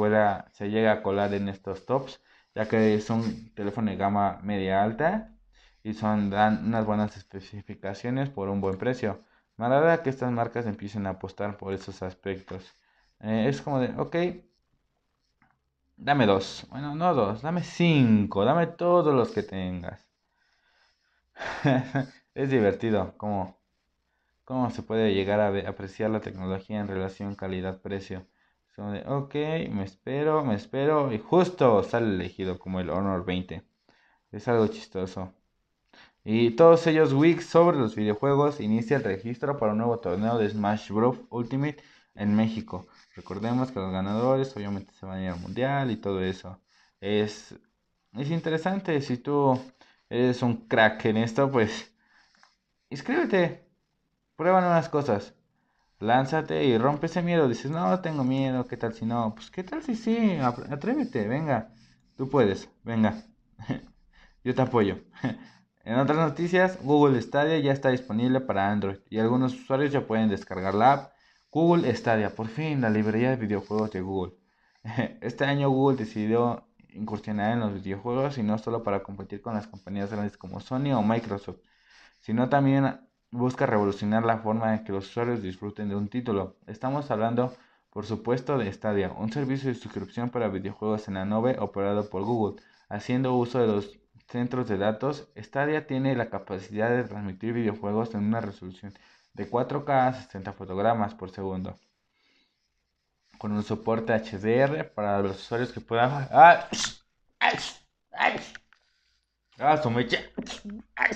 se 0.54 0.70
llega 0.70 0.92
a 0.94 1.02
colar 1.04 1.34
en 1.34 1.50
estos 1.50 1.86
tops, 1.86 2.22
ya 2.56 2.68
que 2.68 2.96
es 2.96 3.10
un 3.10 3.54
teléfono 3.56 3.90
de 3.92 3.98
gama 3.98 4.40
media 4.44 4.84
alta 4.84 5.34
y 5.84 5.94
son, 5.94 6.30
dan 6.30 6.66
unas 6.68 6.86
buenas 6.86 7.16
especificaciones 7.18 8.30
por 8.30 8.50
un 8.50 8.62
buen 8.62 8.78
precio. 8.78 9.24
Me 9.58 9.66
agrada 9.66 10.04
que 10.04 10.10
estas 10.10 10.32
marcas 10.32 10.66
empiecen 10.66 11.08
a 11.08 11.12
apostar 11.12 11.58
por 11.58 11.74
esos 11.74 12.02
aspectos. 12.04 12.76
Eh, 13.22 13.46
es 13.50 13.62
como 13.62 13.80
de, 13.80 13.90
ok, 14.00 14.16
dame 15.98 16.26
dos. 16.26 16.66
Bueno, 16.70 16.96
no 16.96 17.14
dos, 17.14 17.42
dame 17.42 17.62
cinco, 17.64 18.46
dame 18.46 18.68
todos 18.68 19.14
los 19.14 19.32
que 19.32 19.44
tengas. 19.44 20.08
Es 22.38 22.52
divertido 22.52 23.16
cómo, 23.18 23.58
cómo 24.46 24.70
se 24.70 24.84
puede 24.84 25.16
llegar 25.16 25.40
a 25.40 25.70
apreciar 25.70 26.12
la 26.12 26.22
tecnología 26.22 26.80
en 26.80 26.88
relación 26.88 27.34
calidad-precio. 27.34 28.28
de, 28.78 29.04
ok, 29.08 29.34
me 29.72 29.84
espero, 29.84 30.46
me 30.46 30.54
espero, 30.54 31.12
y 31.12 31.18
justo 31.18 31.82
sale 31.82 32.14
elegido 32.14 32.60
como 32.60 32.80
el 32.80 32.92
Honor 32.92 33.26
20. 33.26 33.64
Es 34.32 34.48
algo 34.48 34.68
chistoso. 34.68 35.34
Y 36.24 36.52
todos 36.52 36.86
ellos 36.86 37.12
weeks 37.12 37.48
sobre 37.48 37.80
los 37.80 37.96
videojuegos 37.96 38.60
inicia 38.60 38.98
el 38.98 39.04
registro 39.04 39.58
para 39.58 39.72
un 39.72 39.80
nuevo 39.80 39.98
torneo 40.00 40.38
de 40.38 40.48
Smash 40.50 40.92
Bros. 40.92 41.18
Ultimate 41.32 41.78
en 42.14 42.36
México. 42.36 42.86
Recordemos 43.16 43.72
que 43.72 43.80
los 43.80 43.92
ganadores 43.92 44.56
obviamente 44.56 44.94
se 44.94 45.08
van 45.08 45.18
a 45.20 45.24
ir 45.24 45.30
al 45.32 45.40
mundial 45.40 45.90
y 45.90 45.98
todo 45.98 46.22
eso. 46.22 46.62
Es, 47.02 47.56
es 48.14 48.30
interesante. 48.30 49.02
Si 49.02 49.18
tú 49.18 49.60
eres 50.08 50.44
un 50.44 50.68
crack 50.68 51.06
en 51.06 51.18
esto, 51.18 51.52
pues 51.52 51.97
inscríbete. 52.90 53.68
Prueba 54.36 54.62
nuevas 54.62 54.90
cosas. 54.90 55.34
Lánzate 56.00 56.64
y 56.66 56.78
rompe 56.78 57.08
ese 57.08 57.22
miedo. 57.22 57.48
Dices, 57.48 57.72
no, 57.72 58.00
tengo 58.02 58.24
miedo. 58.24 58.66
¿Qué 58.68 58.78
tal 58.78 58.94
si 58.94 59.06
no? 59.06 59.34
Pues, 59.36 59.50
¿qué 59.50 59.64
tal 59.64 59.82
si 59.84 59.96
sí? 59.96 60.38
Atrévete, 60.40 61.28
venga. 61.28 61.74
Tú 62.16 62.30
puedes, 62.30 62.70
venga. 62.84 63.24
Yo 64.44 64.56
te 64.56 64.62
apoyo. 64.62 65.00
en 65.84 65.96
otras 66.00 66.18
noticias, 66.18 66.80
Google 66.84 67.22
Stadia 67.22 67.60
ya 67.60 67.72
está 67.72 67.90
disponible 67.90 68.42
para 68.42 68.72
Android 68.72 69.00
y 69.10 69.20
algunos 69.20 69.54
usuarios 69.54 69.92
ya 69.92 70.06
pueden 70.06 70.30
descargar 70.30 70.74
la 70.76 70.94
app. 70.94 71.12
Google 71.52 71.94
Stadia, 71.96 72.36
por 72.36 72.48
fin, 72.48 72.82
la 72.82 72.90
librería 72.90 73.32
de 73.32 73.38
videojuegos 73.38 73.92
de 73.92 74.02
Google. 74.02 74.34
Este 75.22 75.46
año 75.46 75.70
Google 75.70 75.98
decidió 75.98 76.68
incursionar 76.90 77.54
en 77.54 77.60
los 77.60 77.74
videojuegos 77.74 78.38
y 78.38 78.44
no 78.44 78.58
solo 78.58 78.84
para 78.84 79.04
competir 79.04 79.42
con 79.42 79.54
las 79.54 79.68
compañías 79.68 80.12
grandes 80.12 80.38
como 80.38 80.60
Sony 80.60 80.94
o 80.94 81.02
Microsoft, 81.02 81.60
sino 82.20 82.50
también 82.50 83.00
busca 83.32 83.66
revolucionar 83.66 84.26
la 84.26 84.40
forma 84.40 84.74
en 84.74 84.84
que 84.84 84.92
los 84.92 85.08
usuarios 85.08 85.42
disfruten 85.42 85.90
de 85.90 85.96
un 85.96 86.10
título. 86.10 86.58
Estamos 86.68 87.12
hablando, 87.12 87.56
por 87.90 88.06
supuesto, 88.06 88.58
de 88.58 88.72
Stadia, 88.72 89.12
un 89.12 89.32
servicio 89.32 89.70
de 89.70 89.76
suscripción 89.76 90.30
para 90.30 90.48
videojuegos 90.48 91.08
en 91.08 91.16
la 91.16 91.26
nube 91.26 91.58
operado 91.60 92.10
por 92.10 92.24
Google. 92.24 92.62
Haciendo 92.90 93.36
uso 93.36 93.60
de 93.60 93.68
los 93.68 94.00
centros 94.28 94.68
de 94.68 94.78
datos, 94.78 95.30
Stadia 95.38 95.88
tiene 95.88 96.16
la 96.16 96.30
capacidad 96.30 96.90
de 96.90 97.04
transmitir 97.04 97.54
videojuegos 97.54 98.14
en 98.14 98.24
una 98.26 98.42
resolución 98.42 98.94
de 99.34 99.50
4K 99.50 100.08
a 100.08 100.14
60 100.14 100.54
fotogramas 100.54 101.14
por 101.14 101.32
segundo. 101.32 101.78
Con 103.38 103.52
un 103.52 103.64
soporte 103.64 104.14
HDR 104.14 104.90
para 104.94 105.22
los 105.22 105.38
usuarios 105.38 105.72
que 105.72 105.82
puedan... 105.82 106.28
¡Ah! 106.32 106.68
¡Ah, 109.60 109.78
su 109.78 109.90
mecha! 109.90 110.20
Ah, 110.96 111.08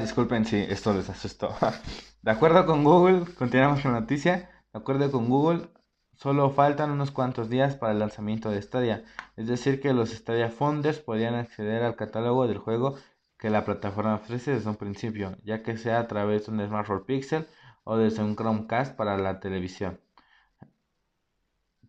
disculpen 0.00 0.44
si 0.44 0.56
esto 0.56 0.92
les 0.92 1.08
asustó. 1.08 1.54
De 2.22 2.30
acuerdo 2.30 2.66
con 2.66 2.84
Google, 2.84 3.24
continuamos 3.34 3.80
con 3.80 3.92
la 3.92 4.00
noticia. 4.00 4.50
De 4.72 4.80
acuerdo 4.80 5.10
con 5.10 5.28
Google, 5.28 5.68
solo 6.16 6.50
faltan 6.50 6.90
unos 6.90 7.10
cuantos 7.10 7.48
días 7.48 7.76
para 7.76 7.92
el 7.92 8.00
lanzamiento 8.00 8.50
de 8.50 8.60
Stadia. 8.60 9.04
Es 9.36 9.46
decir, 9.46 9.80
que 9.80 9.92
los 9.92 10.10
Stadia 10.10 10.50
Founders 10.50 10.98
podrían 10.98 11.34
acceder 11.36 11.84
al 11.84 11.96
catálogo 11.96 12.46
del 12.46 12.58
juego 12.58 12.96
que 13.38 13.50
la 13.50 13.64
plataforma 13.64 14.16
ofrece 14.16 14.52
desde 14.52 14.68
un 14.68 14.76
principio, 14.76 15.36
ya 15.44 15.62
que 15.62 15.76
sea 15.76 16.00
a 16.00 16.08
través 16.08 16.46
de 16.46 16.52
un 16.52 16.66
smartphone 16.66 17.04
Pixel 17.04 17.46
o 17.84 17.96
desde 17.96 18.22
un 18.22 18.34
Chromecast 18.34 18.96
para 18.96 19.16
la 19.16 19.38
televisión. 19.38 20.00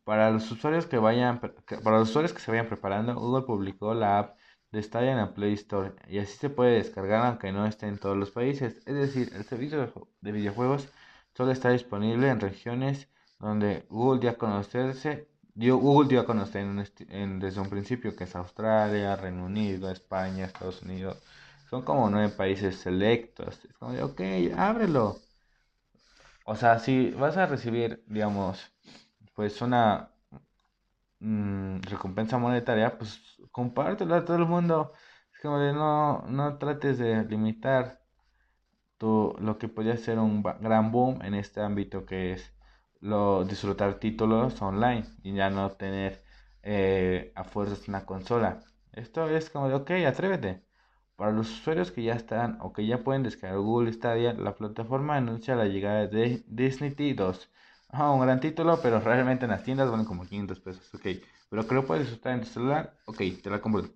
Para 0.03 0.29
los 0.31 0.49
usuarios 0.51 0.85
que 0.85 0.97
vayan, 0.97 1.39
para 1.39 1.99
los 1.99 2.09
usuarios 2.09 2.33
que 2.33 2.39
se 2.39 2.51
vayan 2.51 2.67
preparando, 2.67 3.15
Google 3.15 3.45
publicó 3.45 3.93
la 3.93 4.19
app 4.19 4.38
Stadia 4.73 5.11
en 5.11 5.17
la 5.17 5.33
Play 5.33 5.53
Store 5.53 5.93
y 6.07 6.19
así 6.19 6.37
se 6.37 6.49
puede 6.49 6.75
descargar 6.75 7.25
aunque 7.25 7.51
no 7.51 7.65
esté 7.65 7.87
en 7.87 7.97
todos 7.97 8.17
los 8.17 8.31
países. 8.31 8.77
Es 8.85 8.95
decir, 8.95 9.31
el 9.35 9.43
servicio 9.45 9.91
de 10.21 10.31
videojuegos 10.31 10.87
solo 11.35 11.51
está 11.51 11.71
disponible 11.71 12.29
en 12.29 12.39
regiones 12.39 13.07
donde 13.39 13.85
Google 13.89 14.19
dio 14.19 14.29
a 14.31 14.37
conocerse, 14.37 15.27
dio, 15.55 15.77
Google 15.77 16.09
dio 16.09 16.21
a 16.21 16.25
conocer 16.25 16.65
desde 16.67 17.61
un 17.61 17.69
principio 17.69 18.15
que 18.15 18.25
es 18.25 18.35
Australia, 18.35 19.15
Reino 19.15 19.45
Unido, 19.45 19.89
España, 19.89 20.45
Estados 20.45 20.81
Unidos. 20.83 21.17
Son 21.69 21.83
como 21.83 22.09
nueve 22.09 22.29
países 22.29 22.77
selectos. 22.77 23.63
Es 23.65 23.73
como 23.77 23.93
de, 23.93 24.03
ok, 24.03 24.21
ábrelo. 24.57 25.19
O 26.45 26.55
sea, 26.55 26.79
si 26.79 27.11
vas 27.11 27.37
a 27.37 27.45
recibir, 27.45 28.03
digamos, 28.07 28.71
pues 29.35 29.61
una 29.61 30.09
mm, 31.19 31.81
recompensa 31.81 32.37
monetaria, 32.37 32.97
pues 32.97 33.19
compártelo 33.51 34.15
a 34.15 34.25
todo 34.25 34.37
el 34.37 34.45
mundo. 34.45 34.93
Es 35.33 35.41
como 35.41 35.59
de 35.59 35.73
no, 35.73 36.23
no 36.27 36.57
trates 36.57 36.97
de 36.97 37.23
limitar 37.25 38.01
tu, 38.97 39.35
lo 39.39 39.57
que 39.57 39.67
podría 39.69 39.97
ser 39.97 40.19
un 40.19 40.43
gran 40.43 40.91
boom 40.91 41.21
en 41.23 41.33
este 41.33 41.61
ámbito 41.61 42.05
que 42.05 42.33
es 42.33 42.53
lo 43.01 43.45
disfrutar 43.45 43.99
títulos 43.99 44.61
online 44.61 45.05
y 45.23 45.33
ya 45.33 45.49
no 45.49 45.71
tener 45.71 46.23
eh, 46.63 47.31
a 47.35 47.43
fuerzas 47.43 47.87
una 47.87 48.05
consola. 48.05 48.59
Esto 48.91 49.29
es 49.29 49.49
como 49.49 49.69
de 49.69 49.75
ok, 49.75 49.91
atrévete. 50.07 50.63
Para 51.15 51.31
los 51.31 51.49
usuarios 51.51 51.91
que 51.91 52.03
ya 52.03 52.13
están 52.13 52.57
o 52.61 52.73
que 52.73 52.85
ya 52.85 53.03
pueden 53.03 53.23
descargar 53.23 53.59
Google 53.59 53.91
Stadia, 53.93 54.33
la 54.33 54.55
plataforma 54.55 55.15
anuncia 55.17 55.55
la 55.55 55.65
llegada 55.65 56.07
de 56.07 56.43
Disney 56.47 56.91
T2. 56.91 57.49
Ah, 57.89 58.11
un 58.11 58.21
gran 58.21 58.39
título, 58.39 58.79
pero 58.81 58.99
realmente 58.99 59.45
en 59.45 59.51
las 59.51 59.63
tiendas 59.63 59.89
valen 59.89 60.05
como 60.05 60.25
500 60.25 60.59
pesos. 60.59 60.93
Ok, 60.93 61.07
pero 61.49 61.67
que 61.67 61.75
lo 61.75 61.85
puedes 61.85 62.05
disfrutar 62.05 62.33
en 62.33 62.41
tu 62.41 62.47
celular. 62.47 62.97
Ok, 63.05 63.21
te 63.41 63.49
la 63.49 63.59
compro. 63.61 63.89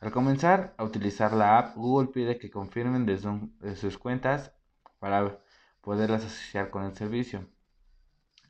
Al 0.00 0.10
comenzar 0.10 0.74
a 0.78 0.84
utilizar 0.84 1.32
la 1.32 1.58
app, 1.58 1.76
Google 1.76 2.08
pide 2.12 2.38
que 2.38 2.50
confirmen 2.50 3.06
desde, 3.06 3.76
sus 3.76 3.98
cuentas 3.98 4.52
para 4.98 5.38
poderlas 5.80 6.24
asociar 6.24 6.70
con 6.70 6.84
el 6.84 6.96
servicio. 6.96 7.46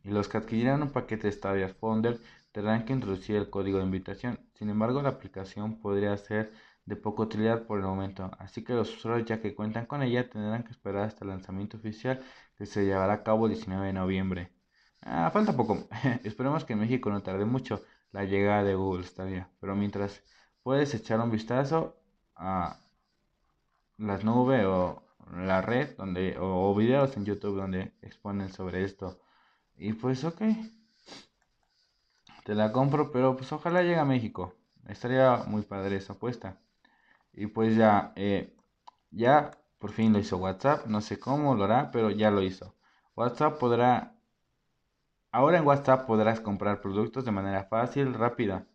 Y 0.02 0.10
los 0.10 0.28
que 0.28 0.38
adquirieran 0.38 0.82
un 0.82 0.90
paquete 0.90 1.26
de 1.26 1.32
Stadia 1.32 1.68
Founder 1.68 2.18
tendrán 2.52 2.84
que 2.84 2.92
introducir 2.92 3.36
el 3.36 3.50
código 3.50 3.78
de 3.78 3.84
invitación. 3.84 4.40
Sin 4.54 4.70
embargo, 4.70 5.02
la 5.02 5.10
aplicación 5.10 5.78
podría 5.78 6.16
ser 6.16 6.52
de 6.86 6.96
poca 6.96 7.22
utilidad 7.22 7.64
por 7.66 7.78
el 7.78 7.84
momento, 7.84 8.30
así 8.38 8.64
que 8.64 8.72
los 8.72 8.94
usuarios 8.96 9.28
ya 9.28 9.40
que 9.40 9.54
cuentan 9.54 9.86
con 9.86 10.02
ella 10.02 10.28
tendrán 10.28 10.64
que 10.64 10.72
esperar 10.72 11.04
hasta 11.04 11.24
el 11.24 11.30
lanzamiento 11.30 11.76
oficial 11.76 12.20
que 12.56 12.66
se 12.66 12.84
llevará 12.84 13.12
a 13.12 13.22
cabo 13.22 13.46
el 13.46 13.52
19 13.52 13.86
de 13.86 13.92
noviembre. 13.92 14.52
Ah, 15.02 15.30
falta 15.32 15.56
poco. 15.56 15.88
Esperemos 16.24 16.64
que 16.64 16.72
en 16.74 16.80
México 16.80 17.10
no 17.10 17.22
tarde 17.22 17.44
mucho 17.44 17.82
la 18.12 18.24
llegada 18.24 18.62
de 18.62 18.74
Google 18.74 19.04
Stadia, 19.04 19.50
pero 19.60 19.74
mientras 19.74 20.22
puedes 20.62 20.94
echar 20.94 21.20
un 21.20 21.30
vistazo 21.30 21.96
a 22.36 22.78
las 23.98 24.24
nubes 24.24 24.64
o 24.64 25.02
la 25.32 25.62
red 25.62 25.96
donde 25.96 26.36
o, 26.38 26.74
videos 26.74 27.16
en 27.16 27.24
YouTube 27.24 27.56
donde 27.56 27.92
exponen 28.02 28.52
sobre 28.52 28.84
esto. 28.84 29.20
Y 29.76 29.94
pues 29.94 30.24
ok. 30.24 30.42
Te 32.44 32.54
la 32.54 32.72
compro, 32.72 33.12
pero 33.12 33.36
pues 33.36 33.52
ojalá 33.52 33.82
llegue 33.82 33.98
a 33.98 34.04
México. 34.04 34.54
Estaría 34.88 35.44
muy 35.46 35.62
padre 35.62 35.96
esa 35.96 36.14
apuesta. 36.14 36.58
Y 37.32 37.46
pues 37.46 37.76
ya, 37.76 38.12
eh, 38.16 38.54
ya 39.10 39.52
por 39.78 39.92
fin 39.92 40.12
lo 40.12 40.18
hizo 40.18 40.38
WhatsApp. 40.38 40.86
No 40.86 41.00
sé 41.00 41.18
cómo 41.18 41.54
lo 41.54 41.64
hará, 41.64 41.90
pero 41.92 42.10
ya 42.10 42.30
lo 42.30 42.42
hizo. 42.42 42.74
WhatsApp 43.16 43.58
podrá... 43.58 44.11
Ahora 45.32 45.56
en 45.56 45.66
WhatsApp 45.66 46.06
podrás 46.06 46.40
comprar 46.40 46.82
productos 46.82 47.24
de 47.24 47.30
manera 47.30 47.64
fácil, 47.64 48.12
rápida. 48.12 48.66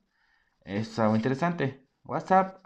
Es 0.65 0.98
algo 0.98 1.15
interesante. 1.15 1.86
WhatsApp 2.04 2.65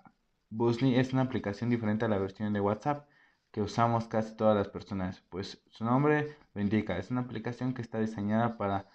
Busly 0.50 0.96
es 0.96 1.12
una 1.12 1.24
aplicación 1.24 1.70
diferente 1.70 2.06
a 2.06 2.08
la 2.08 2.18
versión 2.18 2.54
de 2.54 2.62
WhatsApp 2.62 3.06
que 3.52 3.62
usamos 3.62 4.08
casi 4.08 4.34
todas 4.38 4.56
las 4.56 4.70
personas, 4.70 5.22
pues 5.30 5.62
su 5.70 5.84
nombre 5.84 6.38
lo 6.54 6.62
indica, 6.62 6.98
es 6.98 7.12
una 7.12 7.20
aplicación 7.20 7.74
que 7.74 7.82
está 7.82 8.00
diseñada 8.00 8.58
para 8.58 8.88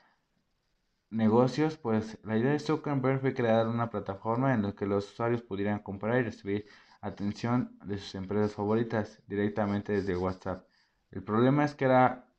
negocios, 1.10 1.76
pues 1.76 2.18
la 2.24 2.38
idea 2.38 2.52
de 2.52 2.58
Zuckerberg 2.58 3.20
fue 3.20 3.34
crear 3.34 3.68
una 3.68 3.90
plataforma 3.90 4.54
en 4.54 4.62
la 4.62 4.72
que 4.72 4.86
los 4.86 5.12
usuarios 5.12 5.42
pudieran 5.42 5.80
comprar 5.80 6.18
y 6.20 6.22
recibir 6.22 6.66
atención 7.02 7.78
de 7.84 7.98
sus 7.98 8.14
empresas 8.14 8.54
favoritas 8.54 9.22
directamente 9.26 9.92
desde 9.92 10.16
WhatsApp. 10.16 10.66
El 11.10 11.22
problema 11.22 11.64
es 11.66 11.74
que 11.74 11.84
era, 11.84 12.30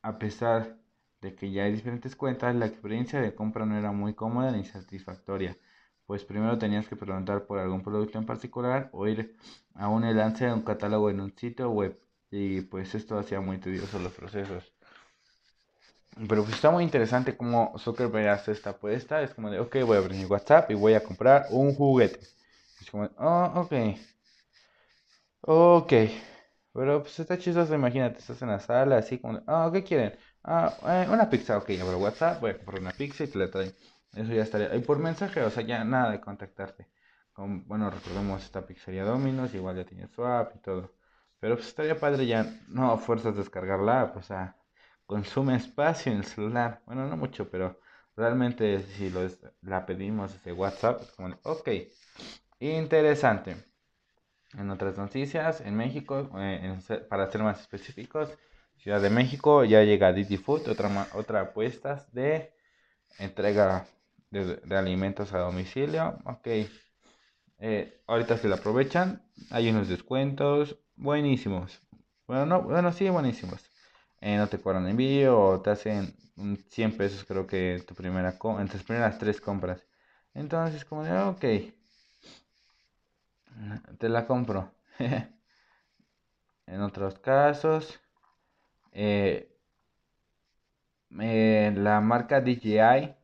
a 0.00 0.18
pesar 0.18 0.78
de 1.20 1.34
que 1.34 1.50
ya 1.50 1.64
hay 1.64 1.72
diferentes 1.72 2.16
cuentas, 2.16 2.54
la 2.54 2.66
experiencia 2.66 3.20
de 3.20 3.34
compra 3.34 3.66
no 3.66 3.76
era 3.76 3.92
muy 3.92 4.14
cómoda 4.14 4.50
ni 4.52 4.64
satisfactoria, 4.64 5.56
pues 6.06 6.24
primero 6.24 6.58
tenías 6.58 6.88
que 6.88 6.96
preguntar 6.96 7.46
por 7.46 7.58
algún 7.58 7.82
producto 7.82 8.18
en 8.18 8.26
particular 8.26 8.88
o 8.92 9.06
ir 9.06 9.36
a 9.74 9.88
un 9.88 10.04
enlace 10.04 10.46
de 10.46 10.52
un 10.52 10.62
catálogo 10.62 11.10
en 11.10 11.20
un 11.20 11.36
sitio 11.36 11.70
web 11.70 11.98
y 12.30 12.62
pues 12.62 12.94
esto 12.94 13.18
hacía 13.18 13.40
muy 13.40 13.58
tedioso 13.58 13.98
los 13.98 14.12
procesos. 14.12 14.72
Pero 16.28 16.42
pues 16.42 16.54
está 16.56 16.70
muy 16.70 16.82
interesante 16.84 17.36
cómo 17.36 17.74
Zuckerberg 17.78 18.28
hace 18.28 18.52
esta 18.52 18.70
apuesta. 18.70 19.22
Es 19.22 19.34
como 19.34 19.50
de, 19.50 19.60
ok, 19.60 19.76
voy 19.86 19.96
a 19.96 20.00
abrir 20.00 20.18
mi 20.18 20.24
WhatsApp 20.24 20.70
y 20.70 20.74
voy 20.74 20.94
a 20.94 21.02
comprar 21.04 21.46
un 21.50 21.74
juguete. 21.74 22.20
Es 22.80 22.90
como, 22.90 23.08
oh, 23.18 23.52
ok. 23.62 23.72
Ok. 25.42 25.92
Pero 26.72 27.02
pues 27.02 27.18
está 27.18 27.38
chistoso, 27.38 27.74
imagínate, 27.74 28.18
estás 28.18 28.40
en 28.42 28.48
la 28.48 28.60
sala 28.60 28.98
así 28.98 29.18
como, 29.18 29.40
ah, 29.46 29.70
¿qué 29.72 29.82
quieren? 29.82 30.16
Ah, 30.44 30.74
eh, 30.86 31.06
una 31.10 31.28
pizza, 31.30 31.58
ok, 31.58 31.70
abro 31.80 31.98
WhatsApp, 31.98 32.40
voy 32.40 32.50
a 32.50 32.56
comprar 32.56 32.80
una 32.80 32.92
pizza 32.92 33.24
y 33.24 33.28
te 33.28 33.38
la 33.38 33.50
traen. 33.50 33.72
Eso 34.14 34.32
ya 34.32 34.42
estaría. 34.42 34.74
Y 34.74 34.80
por 34.80 34.98
mensaje, 34.98 35.42
o 35.42 35.50
sea, 35.50 35.62
ya 35.62 35.84
nada 35.84 36.10
de 36.12 36.20
contactarte. 36.20 36.88
bueno, 37.36 37.90
recordemos 37.90 38.42
esta 38.44 38.66
pizzería 38.66 39.04
Domino's, 39.04 39.54
igual 39.54 39.76
ya 39.76 39.84
tiene 39.84 40.08
su 40.08 40.24
app 40.24 40.56
y 40.56 40.58
todo. 40.60 40.92
Pero 41.40 41.54
pues 41.56 41.68
estaría 41.68 41.98
padre 42.00 42.26
ya, 42.26 42.44
no 42.68 42.98
fuerzas 42.98 43.36
descargar 43.36 43.78
la 43.80 44.12
o 44.16 44.22
sea, 44.22 44.56
consume 45.06 45.56
espacio 45.56 46.10
en 46.12 46.18
el 46.18 46.24
celular. 46.24 46.82
Bueno, 46.86 47.06
no 47.06 47.16
mucho, 47.16 47.48
pero 47.50 47.78
realmente 48.16 48.80
si 48.82 49.10
lo 49.10 49.20
la 49.62 49.86
pedimos 49.86 50.32
desde 50.34 50.52
WhatsApp, 50.52 51.02
es 51.02 51.36
ok, 51.44 51.68
interesante. 52.60 53.56
En 54.58 54.70
otras 54.70 54.96
noticias, 54.98 55.60
en 55.62 55.76
México, 55.76 56.30
eh, 56.38 56.78
para 57.08 57.30
ser 57.30 57.42
más 57.42 57.60
específicos, 57.60 58.30
Ciudad 58.78 59.00
de 59.00 59.10
México, 59.10 59.64
ya 59.64 59.82
llega 59.82 60.12
Didi 60.12 60.36
Food, 60.36 60.68
otra, 60.68 61.08
otra 61.14 61.40
apuesta 61.40 62.06
de 62.12 62.52
entrega 63.18 63.86
de, 64.30 64.60
alimentos 64.76 65.32
a 65.32 65.38
domicilio. 65.38 66.18
Ok, 66.24 66.46
eh, 67.58 68.02
ahorita 68.06 68.38
se 68.38 68.48
la 68.48 68.56
aprovechan, 68.56 69.22
hay 69.50 69.70
unos 69.70 69.88
descuentos 69.88 70.78
buenísimos. 70.96 71.80
Bueno, 72.26 72.46
no, 72.46 72.62
bueno, 72.62 72.92
sí, 72.92 73.08
buenísimos. 73.08 73.68
Eh, 74.20 74.36
no 74.36 74.46
te 74.48 74.58
cobran 74.60 74.86
envío 74.88 75.38
o 75.38 75.60
te 75.60 75.70
hacen 75.70 76.14
100 76.68 76.96
pesos 76.96 77.24
creo 77.24 77.46
que 77.46 77.82
tu 77.86 77.94
primera 77.94 78.36
en 78.58 78.68
tus 78.68 78.82
primeras 78.84 79.18
tres 79.18 79.40
compras. 79.40 79.84
Entonces 80.34 80.84
como 80.84 81.04
de, 81.04 81.12
ok, 81.18 81.44
te 83.98 84.08
la 84.08 84.26
compro. 84.26 84.72
en 86.66 86.80
otros 86.82 87.18
casos, 87.18 87.98
eh, 88.92 89.48
la 91.76 92.00
marca 92.00 92.40
DJI 92.40 93.14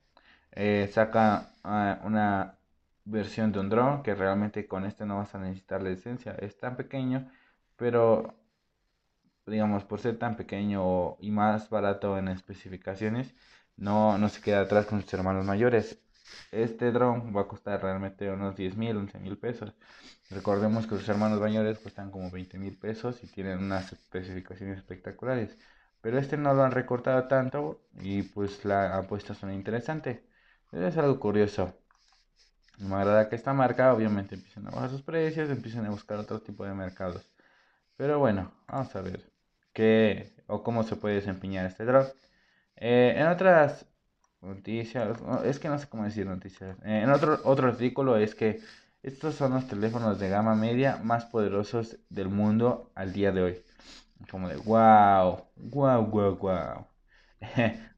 eh, 0.53 0.88
saca 0.92 1.53
ah, 1.62 2.00
una 2.05 2.59
versión 3.05 3.53
de 3.53 3.61
un 3.61 3.68
drone 3.68 4.03
que 4.03 4.14
realmente 4.14 4.66
con 4.66 4.85
este 4.85 5.05
no 5.07 5.18
vas 5.18 5.35
a 5.35 5.38
necesitar 5.38 5.83
la 5.83 5.90
licencia. 5.90 6.33
Es 6.38 6.59
tan 6.59 6.77
pequeño, 6.77 7.31
pero 7.77 8.35
digamos, 9.46 9.85
por 9.85 10.00
ser 10.00 10.18
tan 10.18 10.37
pequeño 10.37 11.16
y 11.20 11.31
más 11.31 11.68
barato 11.70 12.18
en 12.18 12.29
especificaciones, 12.29 13.35
no, 13.77 14.18
no 14.18 14.29
se 14.29 14.40
queda 14.40 14.61
atrás 14.62 14.87
con 14.87 15.03
sus 15.03 15.12
hermanos 15.14 15.44
mayores. 15.44 16.00
Este 16.51 16.93
drone 16.93 17.33
va 17.33 17.43
a 17.43 17.49
costar 17.49 17.83
realmente 17.83 18.31
unos 18.31 18.57
10 18.57 18.77
mil, 18.77 18.97
11 18.97 19.19
mil 19.19 19.39
pesos. 19.39 19.73
Recordemos 20.31 20.87
que 20.87 20.97
sus 20.97 21.09
hermanos 21.09 21.41
mayores 21.41 21.79
cuestan 21.79 22.11
como 22.11 22.31
20 22.31 22.59
mil 22.59 22.77
pesos 22.79 23.23
y 23.23 23.27
tienen 23.27 23.59
unas 23.59 23.93
especificaciones 23.93 24.79
espectaculares. 24.79 25.57
Pero 26.01 26.19
este 26.19 26.37
no 26.37 26.55
lo 26.55 26.65
han 26.65 26.73
recortado 26.73 27.29
tanto 27.29 27.81
y 28.01 28.23
pues 28.23 28.65
la 28.65 28.97
apuesta 28.97 29.35
suena 29.35 29.55
interesante. 29.55 30.27
Es 30.73 30.97
algo 30.97 31.19
curioso. 31.21 31.75
Me 32.79 32.95
agrada 32.97 33.29
que 33.29 33.37
esta 33.37 33.53
marca 33.53 33.93
obviamente 33.95 34.35
empiecen 34.35 34.67
a 34.67 34.71
bajar 34.71 34.91
sus 34.91 35.03
precios, 35.03 35.49
empiecen 35.51 35.87
a 35.87 35.91
buscar 35.91 36.19
otro 36.19 36.41
tipo 36.41 36.65
de 36.65 36.75
mercados. 36.75 37.31
Pero 37.97 38.19
bueno, 38.19 38.53
vamos 38.69 38.95
a 38.97 39.01
ver 39.01 39.31
qué 39.73 40.35
o 40.47 40.63
cómo 40.63 40.83
se 40.83 40.97
puede 40.97 41.17
desempeñar 41.17 41.67
este 41.67 41.85
drone. 41.85 42.09
Eh, 42.77 43.15
en 43.17 43.29
otras 43.29 43.87
noticias, 44.44 45.18
es 45.44 45.59
que 45.59 45.68
no 45.68 45.78
sé 45.78 45.88
cómo 45.88 46.04
decir 46.04 46.26
noticias. 46.26 46.76
Eh, 46.85 47.00
en 47.02 47.11
otro, 47.11 47.40
otro 47.44 47.68
artículo 47.68 48.16
es 48.16 48.35
que 48.35 48.61
estos 49.02 49.35
son 49.35 49.52
los 49.52 49.66
teléfonos 49.68 50.18
de 50.18 50.28
gama 50.28 50.54
media 50.54 50.98
más 51.02 51.26
poderosos 51.26 51.98
del 52.09 52.28
mundo 52.28 52.90
al 52.94 53.12
día 53.12 53.33
de 53.33 53.42
hoy. 53.42 53.62
Como 54.30 54.48
de 54.48 54.57
wow, 54.57 55.44
wow, 55.57 56.07
wow, 56.07 56.37
wow. 56.37 56.87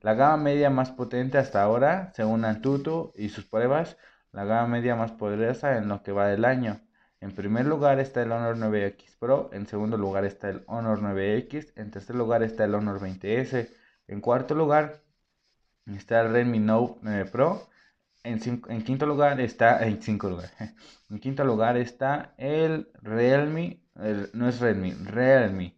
la 0.00 0.14
gama 0.14 0.36
media 0.36 0.70
más 0.70 0.90
potente 0.90 1.38
hasta 1.38 1.62
ahora, 1.62 2.12
según 2.14 2.44
Antutu 2.44 3.12
y 3.16 3.28
sus 3.28 3.44
pruebas, 3.44 3.96
la 4.32 4.44
gama 4.44 4.66
media 4.66 4.96
más 4.96 5.12
poderosa 5.12 5.78
en 5.78 5.88
lo 5.88 6.02
que 6.02 6.12
va 6.12 6.26
del 6.26 6.44
año. 6.44 6.80
En 7.20 7.34
primer 7.34 7.66
lugar 7.66 7.98
está 8.00 8.22
el 8.22 8.32
Honor 8.32 8.56
9X 8.56 9.16
Pro, 9.18 9.48
en 9.52 9.66
segundo 9.66 9.96
lugar 9.96 10.24
está 10.24 10.50
el 10.50 10.64
Honor 10.66 11.00
9X, 11.00 11.72
en 11.76 11.90
tercer 11.90 12.16
lugar 12.16 12.42
está 12.42 12.64
el 12.64 12.74
Honor 12.74 13.00
20S, 13.00 13.70
en 14.08 14.20
cuarto 14.20 14.54
lugar 14.54 15.02
está 15.86 16.20
el 16.22 16.32
Redmi 16.32 16.58
Note 16.58 16.98
9 17.02 17.30
Pro, 17.30 17.68
en, 18.24 18.40
quinto 18.82 19.06
lugar 19.06 19.40
está, 19.40 19.86
en 19.86 20.02
cinco 20.02 20.28
lugar, 20.28 20.50
en 21.10 21.18
quinto 21.20 21.44
lugar 21.44 21.76
está 21.76 22.34
el 22.38 22.88
Realme, 23.02 23.80
no 24.32 24.48
es 24.48 24.60
Redmi, 24.60 24.92
Realme 24.92 25.76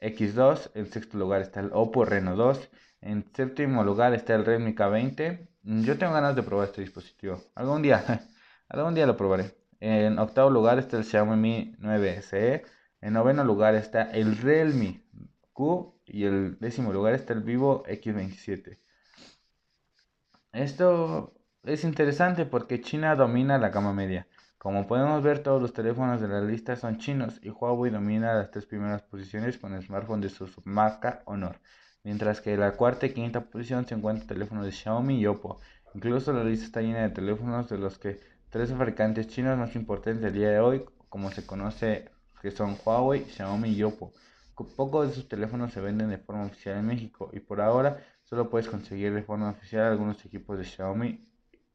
X2, 0.00 0.70
en 0.74 0.86
sexto 0.86 1.18
lugar 1.18 1.42
está 1.42 1.60
el 1.60 1.70
Oppo 1.72 2.04
Reno 2.04 2.34
2, 2.34 2.70
en 3.02 3.24
séptimo 3.34 3.82
lugar 3.84 4.14
está 4.14 4.34
el 4.34 4.44
Redmi 4.44 4.74
K20. 4.74 5.48
Yo 5.64 5.98
tengo 5.98 6.12
ganas 6.12 6.36
de 6.36 6.42
probar 6.42 6.68
este 6.68 6.82
dispositivo. 6.82 7.42
Algún 7.54 7.82
día, 7.82 8.04
algún 8.68 8.94
día 8.94 9.06
lo 9.06 9.16
probaré. 9.16 9.54
En 9.80 10.18
octavo 10.20 10.50
lugar 10.50 10.78
está 10.78 10.98
el 10.98 11.04
Xiaomi 11.04 11.36
Mi 11.36 11.74
9 11.78 12.22
SE. 12.22 12.64
En 13.00 13.12
noveno 13.14 13.44
lugar 13.44 13.74
está 13.74 14.02
el 14.02 14.36
Realme 14.38 15.02
Q. 15.52 16.00
Y 16.06 16.24
el 16.24 16.58
décimo 16.60 16.92
lugar 16.92 17.14
está 17.14 17.32
el 17.32 17.42
Vivo 17.42 17.84
X27. 17.86 18.78
Esto 20.52 21.32
es 21.62 21.82
interesante 21.82 22.44
porque 22.44 22.82
China 22.82 23.16
domina 23.16 23.56
la 23.56 23.70
gama 23.70 23.94
media. 23.94 24.26
Como 24.58 24.86
podemos 24.86 25.22
ver, 25.22 25.42
todos 25.42 25.62
los 25.62 25.72
teléfonos 25.72 26.20
de 26.20 26.28
la 26.28 26.42
lista 26.42 26.76
son 26.76 26.98
chinos 26.98 27.40
y 27.42 27.48
Huawei 27.48 27.90
domina 27.90 28.34
las 28.34 28.50
tres 28.50 28.66
primeras 28.66 29.00
posiciones 29.00 29.56
con 29.56 29.72
el 29.72 29.82
smartphone 29.82 30.20
de 30.20 30.28
su 30.28 30.46
marca 30.64 31.22
Honor, 31.24 31.58
mientras 32.04 32.42
que 32.42 32.52
en 32.52 32.60
la 32.60 32.72
cuarta 32.72 33.06
y 33.06 33.14
quinta 33.14 33.40
posición 33.40 33.86
se 33.86 33.94
encuentra 33.94 34.24
el 34.24 34.28
teléfono 34.28 34.62
de 34.62 34.72
Xiaomi 34.72 35.18
y 35.18 35.26
Oppo. 35.26 35.58
Incluso 35.94 36.34
la 36.34 36.44
lista 36.44 36.66
está 36.66 36.82
llena 36.82 37.00
de 37.00 37.10
teléfonos 37.10 37.70
de 37.70 37.78
los 37.78 37.98
que 37.98 38.20
tres 38.50 38.70
fabricantes 38.70 39.28
chinos 39.28 39.56
más 39.56 39.74
importantes 39.74 40.22
del 40.22 40.34
día 40.34 40.50
de 40.50 40.60
hoy, 40.60 40.84
como 41.08 41.30
se 41.30 41.46
conoce, 41.46 42.10
que 42.42 42.50
son 42.50 42.76
Huawei, 42.84 43.24
Xiaomi 43.24 43.70
y 43.70 43.82
Oppo. 43.84 44.12
Pocos 44.76 45.08
de 45.08 45.14
sus 45.14 45.28
teléfonos 45.28 45.72
se 45.72 45.80
venden 45.80 46.10
de 46.10 46.18
forma 46.18 46.44
oficial 46.44 46.76
en 46.76 46.86
México 46.86 47.30
y 47.32 47.40
por 47.40 47.60
ahora 47.62 47.96
solo 48.32 48.48
puedes 48.48 48.66
conseguir 48.66 49.12
de 49.12 49.22
forma 49.22 49.50
oficial 49.50 49.92
algunos 49.92 50.24
equipos 50.24 50.56
de 50.56 50.64
Xiaomi 50.64 51.22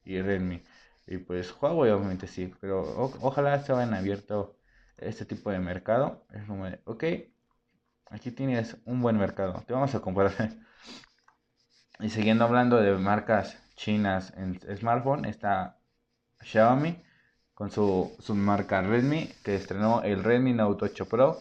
y 0.04 0.20
Redmi. 0.20 0.64
Y 1.06 1.20
pues 1.20 1.56
Huawei 1.62 1.92
obviamente 1.92 2.26
sí, 2.26 2.52
pero 2.60 2.82
ojalá 3.22 3.60
se 3.60 3.74
vayan 3.74 3.94
abierto 3.94 4.58
este 4.98 5.24
tipo 5.26 5.52
de 5.52 5.60
mercado. 5.60 6.26
Es 6.34 6.44
como 6.46 6.66
de, 6.66 6.82
ok, 6.86 7.04
aquí 8.10 8.32
tienes 8.32 8.76
un 8.86 9.04
buen 9.04 9.20
mercado, 9.20 9.64
te 9.68 9.74
vamos 9.74 9.94
a 9.94 10.00
comprar. 10.00 10.32
y 12.00 12.10
siguiendo 12.10 12.46
hablando 12.46 12.78
de 12.78 12.92
marcas 12.98 13.56
chinas 13.76 14.34
en 14.36 14.60
smartphone, 14.78 15.26
está 15.26 15.78
Xiaomi 16.42 17.04
con 17.54 17.70
su, 17.70 18.16
su, 18.18 18.34
marca 18.34 18.82
Redmi 18.82 19.28
que 19.44 19.56
estrenó 19.56 20.02
el 20.02 20.24
Redmi 20.24 20.54
Note 20.54 20.86
8 20.86 21.06
Pro 21.08 21.38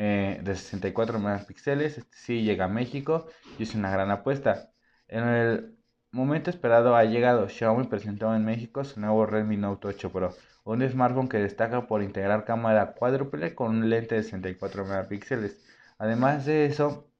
eh, 0.00 0.40
de 0.44 0.54
64 0.54 1.18
megapíxeles. 1.18 1.98
Este 1.98 2.16
sí 2.16 2.42
llega 2.42 2.66
a 2.66 2.68
México 2.68 3.26
y 3.58 3.64
es 3.64 3.74
una 3.74 3.90
gran 3.90 4.10
apuesta. 4.12 4.70
En 5.08 5.24
el 5.24 5.76
momento 6.12 6.50
esperado 6.50 6.94
ha 6.94 7.04
llegado. 7.04 7.48
Xiaomi 7.48 7.88
presentó 7.88 8.32
en 8.34 8.44
México 8.44 8.84
su 8.84 9.00
nuevo 9.00 9.26
Redmi 9.26 9.56
Note 9.56 9.88
8 9.88 10.12
Pro, 10.12 10.34
un 10.64 10.88
smartphone 10.88 11.28
que 11.28 11.38
destaca 11.38 11.88
por 11.88 12.02
integrar 12.04 12.44
cámara 12.44 12.94
cuádruple 12.94 13.56
con 13.56 13.70
un 13.70 13.90
lente 13.90 14.14
de 14.14 14.22
64 14.22 14.84
megapíxeles. 14.84 15.58
Además 15.98 16.46
de 16.46 16.66
eso, 16.66 17.10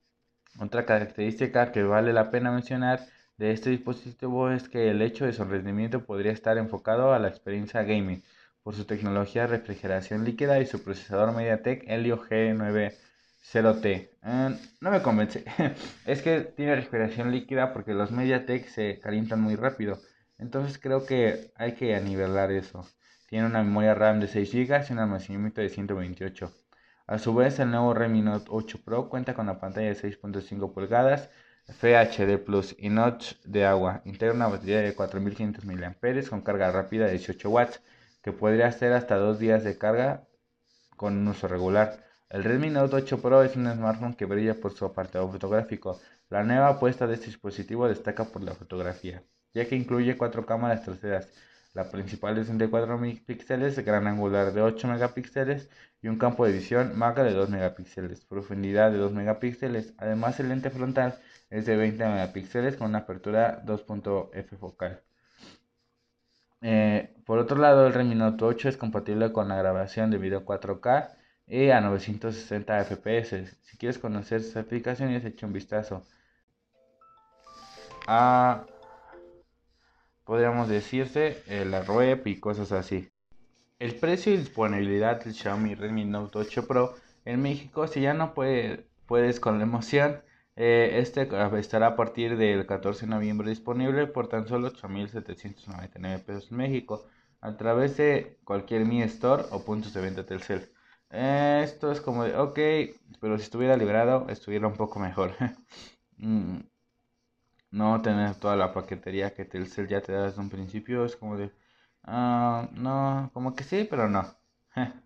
otra 0.60 0.86
característica 0.86 1.72
que 1.72 1.82
vale 1.82 2.12
la 2.12 2.30
pena 2.30 2.52
mencionar 2.52 3.00
de 3.38 3.52
este 3.52 3.70
dispositivo 3.70 4.50
es 4.50 4.68
que 4.68 4.90
el 4.90 5.02
hecho 5.02 5.24
de 5.26 5.32
su 5.32 5.44
rendimiento 5.44 6.04
podría 6.04 6.32
estar 6.32 6.58
enfocado 6.58 7.12
a 7.12 7.18
la 7.18 7.28
experiencia 7.28 7.82
gaming 7.82 8.22
por 8.68 8.76
su 8.76 8.84
tecnología 8.84 9.46
de 9.46 9.56
refrigeración 9.56 10.26
líquida 10.26 10.60
y 10.60 10.66
su 10.66 10.84
procesador 10.84 11.34
MediaTek 11.34 11.84
Helio 11.88 12.22
G90T. 12.22 14.10
Ah, 14.22 14.52
no 14.82 14.90
me 14.90 15.00
convence. 15.00 15.42
es 16.04 16.20
que 16.20 16.40
tiene 16.42 16.76
refrigeración 16.76 17.32
líquida 17.32 17.72
porque 17.72 17.94
los 17.94 18.10
MediaTek 18.10 18.68
se 18.68 19.00
calientan 19.00 19.40
muy 19.40 19.56
rápido. 19.56 19.98
Entonces 20.36 20.78
creo 20.78 21.06
que 21.06 21.50
hay 21.54 21.76
que 21.76 21.98
nivelar 22.02 22.52
eso. 22.52 22.86
Tiene 23.30 23.46
una 23.46 23.62
memoria 23.62 23.94
RAM 23.94 24.20
de 24.20 24.28
6 24.28 24.52
GB 24.52 24.84
y 24.90 24.92
un 24.92 24.98
almacenamiento 24.98 25.62
de 25.62 25.70
128. 25.70 26.52
A 27.06 27.18
su 27.18 27.34
vez, 27.34 27.58
el 27.60 27.70
nuevo 27.70 27.94
Redmi 27.94 28.20
Note 28.20 28.48
8 28.50 28.80
Pro 28.84 29.08
cuenta 29.08 29.32
con 29.32 29.46
la 29.46 29.58
pantalla 29.58 29.88
de 29.88 29.96
6.5 29.96 30.74
pulgadas 30.74 31.30
FHD 31.68 32.36
Plus 32.44 32.76
y 32.78 32.90
notch 32.90 33.32
de 33.44 33.64
agua. 33.64 34.02
Integra 34.04 34.34
una 34.34 34.48
batería 34.48 34.82
de 34.82 34.94
4500 34.94 35.64
mAh 35.64 36.28
con 36.28 36.42
carga 36.42 36.70
rápida 36.70 37.06
de 37.06 37.12
18 37.12 37.48
watts 37.48 37.80
que 38.28 38.32
podría 38.34 38.66
hacer 38.66 38.92
hasta 38.92 39.16
dos 39.16 39.38
días 39.38 39.64
de 39.64 39.78
carga 39.78 40.28
con 40.98 41.16
un 41.16 41.28
uso 41.28 41.48
regular. 41.48 42.04
El 42.28 42.44
Redmi 42.44 42.68
Note 42.68 42.96
8 42.96 43.22
Pro 43.22 43.42
es 43.42 43.56
un 43.56 43.72
smartphone 43.72 44.12
que 44.12 44.26
brilla 44.26 44.52
por 44.60 44.74
su 44.74 44.84
apartado 44.84 45.26
fotográfico. 45.30 45.98
La 46.28 46.44
nueva 46.44 46.68
apuesta 46.68 47.06
de 47.06 47.14
este 47.14 47.28
dispositivo 47.28 47.88
destaca 47.88 48.26
por 48.26 48.42
la 48.44 48.52
fotografía, 48.52 49.22
ya 49.54 49.66
que 49.66 49.76
incluye 49.76 50.18
cuatro 50.18 50.44
cámaras 50.44 50.84
traseras. 50.84 51.30
La 51.72 51.90
principal 51.90 52.34
de 52.34 52.42
64 52.42 52.98
megapíxeles, 52.98 53.82
gran 53.82 54.06
angular 54.06 54.52
de 54.52 54.60
8 54.60 54.88
megapíxeles 54.88 55.70
y 56.02 56.08
un 56.08 56.18
campo 56.18 56.44
de 56.44 56.52
visión 56.52 56.98
macro 56.98 57.24
de 57.24 57.32
2 57.32 57.48
megapíxeles, 57.48 58.26
profundidad 58.26 58.90
de 58.92 58.98
2 58.98 59.12
megapíxeles. 59.12 59.94
Además, 59.96 60.38
el 60.38 60.50
lente 60.50 60.68
frontal 60.68 61.18
es 61.48 61.64
de 61.64 61.76
20 61.76 62.06
megapíxeles 62.06 62.76
con 62.76 62.88
una 62.88 62.98
apertura 62.98 63.64
2.f 63.64 64.56
focal. 64.58 65.02
Eh, 66.60 67.14
por 67.24 67.38
otro 67.38 67.58
lado, 67.58 67.86
el 67.86 67.94
Redmi 67.94 68.14
Note 68.14 68.44
8 68.44 68.68
es 68.68 68.76
compatible 68.76 69.32
con 69.32 69.48
la 69.48 69.56
grabación 69.56 70.10
de 70.10 70.18
video 70.18 70.44
4K 70.44 71.10
y 71.46 71.70
a 71.70 71.80
960 71.80 72.84
fps. 72.84 73.58
Si 73.62 73.76
quieres 73.78 73.98
conocer 73.98 74.42
sus 74.42 74.56
aplicaciones, 74.56 75.24
echa 75.24 75.46
un 75.46 75.52
vistazo. 75.52 76.04
A, 78.06 78.66
podríamos 80.24 80.68
decirse, 80.68 81.42
eh, 81.46 81.64
la 81.64 81.80
web 81.82 82.22
y 82.26 82.40
cosas 82.40 82.72
así. 82.72 83.10
El 83.78 83.94
precio 83.94 84.34
y 84.34 84.38
disponibilidad 84.38 85.22
del 85.22 85.34
Xiaomi 85.34 85.74
Redmi 85.74 86.04
Note 86.04 86.38
8 86.38 86.66
Pro 86.66 86.94
en 87.24 87.42
México, 87.42 87.86
si 87.86 88.00
ya 88.00 88.14
no 88.14 88.34
puedes 88.34 89.40
con 89.40 89.58
la 89.58 89.64
emoción, 89.64 90.20
este 90.58 91.28
estará 91.58 91.88
a 91.88 91.96
partir 91.96 92.36
del 92.36 92.66
14 92.66 93.06
de 93.06 93.10
noviembre 93.12 93.48
disponible 93.48 94.06
por 94.08 94.28
tan 94.28 94.48
solo 94.48 94.68
8.799 94.68 96.18
pesos 96.24 96.50
en 96.50 96.56
México 96.56 97.06
a 97.40 97.56
través 97.56 97.96
de 97.96 98.38
cualquier 98.44 98.84
Mi 98.84 99.02
Store 99.02 99.44
o 99.52 99.64
puntos 99.64 99.94
de 99.94 100.00
venta 100.00 100.26
Telcel. 100.26 100.72
Eh, 101.10 101.60
esto 101.64 101.92
es 101.92 102.00
como 102.00 102.24
de, 102.24 102.36
ok, 102.36 102.58
pero 103.20 103.38
si 103.38 103.44
estuviera 103.44 103.76
liberado 103.76 104.26
estuviera 104.28 104.66
un 104.66 104.76
poco 104.76 104.98
mejor. 104.98 105.32
Mm, 106.20 106.62
no 107.70 108.02
tener 108.02 108.34
toda 108.36 108.56
la 108.56 108.72
paquetería 108.72 109.32
que 109.34 109.44
Telcel 109.44 109.88
ya 109.88 110.00
te 110.02 110.12
da 110.12 110.24
desde 110.24 110.40
un 110.40 110.50
principio 110.50 111.04
es 111.04 111.16
como 111.16 111.36
de, 111.36 111.52
ah, 112.04 112.68
no, 112.72 113.30
como 113.32 113.54
que 113.54 113.64
sí, 113.64 113.86
pero 113.88 114.08
no. 114.08 114.26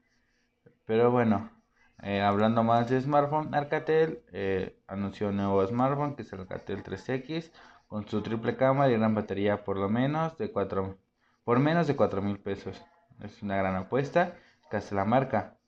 pero 0.87 1.11
bueno. 1.11 1.62
Eh, 2.03 2.21
hablando 2.21 2.63
más 2.63 2.89
de 2.91 3.01
smartphone, 3.01 3.55
Alcatel 3.55 4.23
eh, 4.33 4.77
anunció 4.87 5.29
un 5.29 5.37
nuevo 5.37 5.67
smartphone 5.67 6.17
que 6.17 6.23
es 6.23 6.33
el 6.33 6.41
Alcatel 6.41 6.83
3X 6.83 7.51
con 7.87 8.09
su 8.09 8.23
triple 8.23 8.57
cámara 8.57 8.91
y 8.91 8.95
gran 8.97 9.15
batería 9.15 9.65
por 9.65 9.77
lo 9.77 9.89
menos 9.89 10.37
de 10.39 10.51
4 10.51 10.99
por 11.45 11.59
menos 11.59 11.87
de 11.87 11.97
4 11.97 12.23
mil 12.23 12.39
pesos. 12.39 12.83
Es 13.23 13.43
una 13.43 13.57
gran 13.57 13.77
apuesta 13.77 14.35
que 14.71 14.95
la 14.95 15.05
marca. 15.05 15.59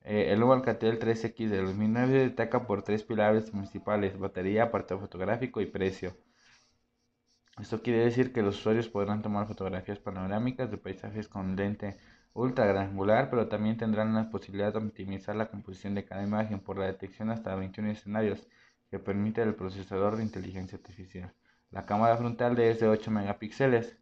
Eh, 0.00 0.32
el 0.32 0.38
nuevo 0.38 0.54
Alcatel 0.54 0.98
3X 0.98 1.48
de 1.48 1.62
2009 1.62 2.18
destaca 2.20 2.66
por 2.66 2.82
tres 2.82 3.02
pilares 3.02 3.50
principales, 3.50 4.18
batería, 4.18 4.64
apartado 4.64 5.00
fotográfico 5.00 5.60
y 5.60 5.66
precio. 5.66 6.16
Esto 7.60 7.82
quiere 7.82 8.04
decir 8.04 8.32
que 8.32 8.42
los 8.42 8.58
usuarios 8.58 8.88
podrán 8.88 9.22
tomar 9.22 9.46
fotografías 9.46 9.98
panorámicas 9.98 10.70
de 10.70 10.78
paisajes 10.78 11.28
con 11.28 11.56
lente 11.56 11.98
ultra 12.34 12.66
granular, 12.66 13.30
pero 13.30 13.48
también 13.48 13.76
tendrán 13.76 14.14
la 14.14 14.30
posibilidad 14.30 14.72
de 14.72 14.78
optimizar 14.80 15.36
la 15.36 15.50
composición 15.50 15.94
de 15.94 16.04
cada 16.04 16.22
imagen 16.22 16.60
por 16.60 16.78
la 16.78 16.86
detección 16.86 17.30
hasta 17.30 17.54
21 17.54 17.90
escenarios 17.92 18.46
que 18.90 18.98
permite 18.98 19.42
el 19.42 19.54
procesador 19.54 20.16
de 20.16 20.24
inteligencia 20.24 20.76
artificial. 20.76 21.32
La 21.70 21.86
cámara 21.86 22.16
frontal 22.16 22.58
es 22.60 22.80
de 22.80 22.88
8 22.88 23.10
megapíxeles. 23.10 23.96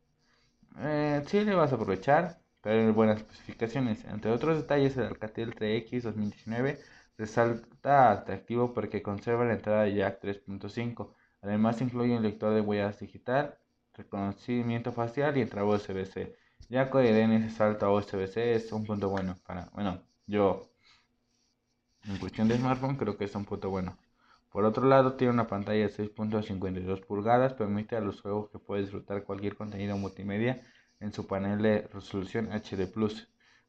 Eh, 0.78 1.22
sí, 1.26 1.44
le 1.44 1.54
vas 1.54 1.72
a 1.72 1.76
aprovechar, 1.76 2.40
pero 2.60 2.92
buenas 2.94 3.18
especificaciones. 3.18 4.04
Entre 4.04 4.30
otros 4.30 4.56
detalles, 4.58 4.96
el 4.96 5.04
Alcatel 5.04 5.54
3X 5.54 6.02
2019 6.02 6.78
resalta 7.18 8.10
atractivo 8.10 8.72
porque 8.74 9.02
conserva 9.02 9.44
la 9.44 9.54
entrada 9.54 9.84
de 9.84 9.94
jack 9.94 10.20
3.5. 10.22 11.14
Además, 11.42 11.80
incluye 11.80 12.16
un 12.16 12.22
lector 12.22 12.54
de 12.54 12.60
huellas 12.60 12.98
digital, 13.00 13.58
reconocimiento 13.94 14.92
facial 14.92 15.36
y 15.36 15.42
entrada 15.42 15.66
USB-C. 15.66 16.36
Ya 16.68 16.90
que 16.90 17.22
en 17.22 17.32
ese 17.32 17.50
salto 17.50 17.86
a 17.86 17.92
USB-C 17.92 18.54
es 18.54 18.72
un 18.72 18.84
punto 18.84 19.08
bueno 19.08 19.36
para, 19.46 19.70
bueno, 19.74 20.02
yo 20.26 20.72
en 22.08 22.18
cuestión 22.18 22.48
de 22.48 22.56
smartphone 22.56 22.96
creo 22.96 23.16
que 23.16 23.24
es 23.24 23.34
un 23.34 23.44
punto 23.44 23.70
bueno. 23.70 23.96
Por 24.50 24.64
otro 24.64 24.86
lado, 24.86 25.14
tiene 25.14 25.32
una 25.32 25.46
pantalla 25.46 25.86
de 25.86 25.90
6.52 25.90 27.06
pulgadas, 27.06 27.54
permite 27.54 27.96
a 27.96 28.00
los 28.00 28.20
juegos 28.20 28.50
que 28.50 28.58
puede 28.58 28.82
disfrutar 28.82 29.24
cualquier 29.24 29.56
contenido 29.56 29.96
multimedia 29.96 30.62
en 31.00 31.12
su 31.12 31.26
panel 31.26 31.62
de 31.62 31.88
resolución 31.92 32.50
HD+. 32.52 32.92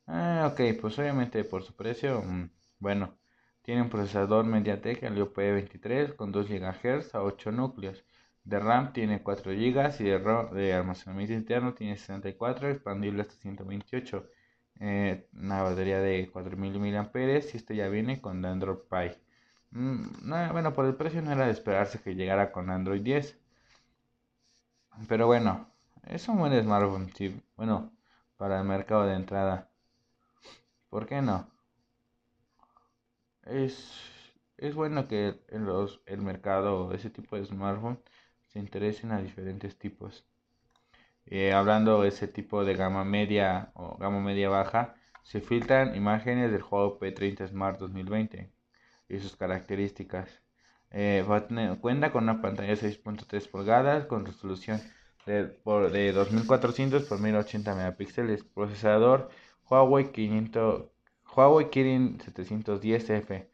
Ah, 0.08 0.50
ok, 0.52 0.80
pues 0.82 1.00
obviamente 1.00 1.44
por 1.46 1.64
su 1.64 1.74
precio, 1.76 2.22
mm, 2.22 2.50
bueno, 2.80 3.16
tiene 3.62 3.82
un 3.82 3.90
procesador 3.90 4.46
MediaTek 4.46 5.04
Helio 5.04 5.34
P23 5.34 6.16
con 6.16 6.32
2 6.34 6.50
GHz 6.50 7.16
a 7.16 7.24
8 7.24 7.52
núcleos. 7.52 8.04
De 8.46 8.60
RAM 8.60 8.94
tiene 8.94 9.22
4 9.24 9.52
GB 9.54 10.00
y 10.00 10.04
de, 10.06 10.20
de 10.54 10.74
almacenamiento 10.74 11.34
interno 11.34 11.74
tiene 11.74 11.98
64, 11.98 12.70
expandible 12.70 13.22
hasta 13.22 13.36
128. 13.36 14.30
Eh, 14.80 15.28
una 15.34 15.62
batería 15.64 16.00
de 16.00 16.30
4000 16.32 16.80
mAh 16.80 17.10
y 17.54 17.58
este 17.58 17.76
ya 17.76 17.88
viene 17.90 18.22
con 18.22 18.46
Android 18.46 18.80
Pie. 18.90 19.20
Mm, 19.72 20.30
bueno, 20.52 20.74
por 20.74 20.86
el 20.86 20.96
precio 20.96 21.22
no 21.22 21.32
era 21.32 21.46
de 21.46 21.52
esperarse 21.52 22.02
que 22.02 22.16
llegara 22.16 22.52
con 22.52 22.70
Android 22.70 23.02
10. 23.02 23.38
Pero 25.08 25.28
bueno, 25.28 25.68
es 26.04 26.28
un 26.28 26.40
buen 26.40 26.60
smartphone, 26.64 27.12
sí. 27.14 27.40
Bueno, 27.56 27.94
para 28.38 28.60
el 28.60 28.66
mercado 28.66 29.06
de 29.06 29.14
entrada. 29.16 29.70
¿Por 30.90 31.06
qué 31.08 31.22
no? 31.22 31.52
Es, 33.46 33.94
es 34.58 34.76
bueno 34.76 35.08
que 35.08 35.40
en 35.50 35.66
los, 35.66 36.02
el 36.06 36.22
mercado, 36.22 36.92
ese 36.94 37.10
tipo 37.10 37.36
de 37.36 37.46
smartphone, 37.46 38.00
se 38.54 38.60
interesen 38.60 39.12
a 39.12 39.22
diferentes 39.22 39.78
tipos. 39.78 40.26
Eh, 41.26 41.54
hablando 41.54 42.02
de 42.02 42.10
ese 42.10 42.28
tipo 42.28 42.64
de 42.64 42.76
gama 42.76 43.04
media 43.04 43.72
o 43.74 43.98
gama 43.98 44.20
media 44.20 44.50
baja, 44.50 44.96
se 45.24 45.42
filtran 45.42 45.96
imágenes 45.96 46.52
del 46.52 46.62
juego 46.62 47.00
P30 47.00 47.48
Smart 47.50 47.80
2020 47.80 48.52
y 49.10 49.20
sus 49.20 49.36
características. 49.36 50.42
Eh, 50.92 51.26
cuenta 51.82 52.12
con 52.12 52.24
una 52.24 52.42
pantalla 52.42 52.76
de 52.76 52.78
6.3 52.78 53.50
pulgadas 53.50 54.06
con 54.06 54.26
resolución 54.26 54.80
de, 55.26 55.46
por, 55.46 55.92
de 55.92 56.12
2400 56.12 57.04
por 57.04 57.20
1080 57.20 57.74
megapíxeles, 57.76 58.44
procesador 58.44 59.30
Huawei 59.70 60.12
500, 60.12 60.86
Huawei 61.36 61.70
Kirin 61.70 62.20
710F. 62.20 63.48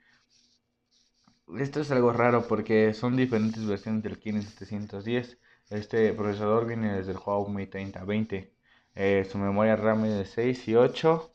Esto 1.57 1.81
es 1.81 1.89
algo 1.91 2.13
raro 2.13 2.47
porque 2.47 2.93
son 2.93 3.17
diferentes 3.17 3.65
versiones 3.65 4.03
del 4.03 4.19
Kirin 4.19 4.43
710. 4.43 5.39
Este 5.69 6.13
procesador 6.13 6.67
viene 6.67 6.93
desde 6.93 7.11
el 7.13 7.17
Huawei 7.17 7.67
3020. 7.67 8.53
Eh, 8.95 9.25
su 9.29 9.37
memoria 9.37 9.75
RAM 9.75 10.05
es 10.05 10.17
de 10.17 10.25
6 10.25 10.67
y 10.67 10.75
8. 10.75 11.31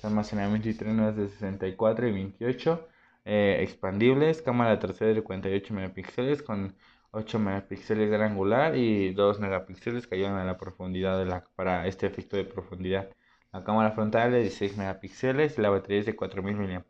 Su 0.00 0.06
almacenamiento 0.06 0.68
interno 0.68 1.08
es 1.08 1.16
de 1.16 1.28
64 1.28 2.08
y 2.08 2.12
28 2.12 2.88
eh, 3.24 3.58
expandibles, 3.62 4.40
cámara 4.40 4.78
trasera 4.78 5.12
de 5.12 5.22
48 5.22 5.74
megapíxeles 5.74 6.42
con 6.42 6.76
8 7.10 7.38
megapíxeles 7.38 8.10
de 8.10 8.16
angular 8.24 8.76
y 8.76 9.12
2 9.14 9.40
megapíxeles 9.40 10.06
que 10.06 10.14
ayudan 10.14 10.36
a 10.36 10.44
la 10.44 10.58
profundidad 10.58 11.44
para 11.56 11.86
este 11.86 12.06
efecto 12.06 12.36
de 12.36 12.44
profundidad. 12.44 13.10
La 13.52 13.64
cámara 13.64 13.92
frontal 13.92 14.28
es 14.28 14.32
de 14.32 14.40
16 14.42 14.76
megapíxeles 14.76 15.58
y 15.58 15.62
la 15.62 15.70
batería 15.70 16.00
es 16.00 16.06
de 16.06 16.16
4000 16.16 16.56
mAh. 16.56 16.84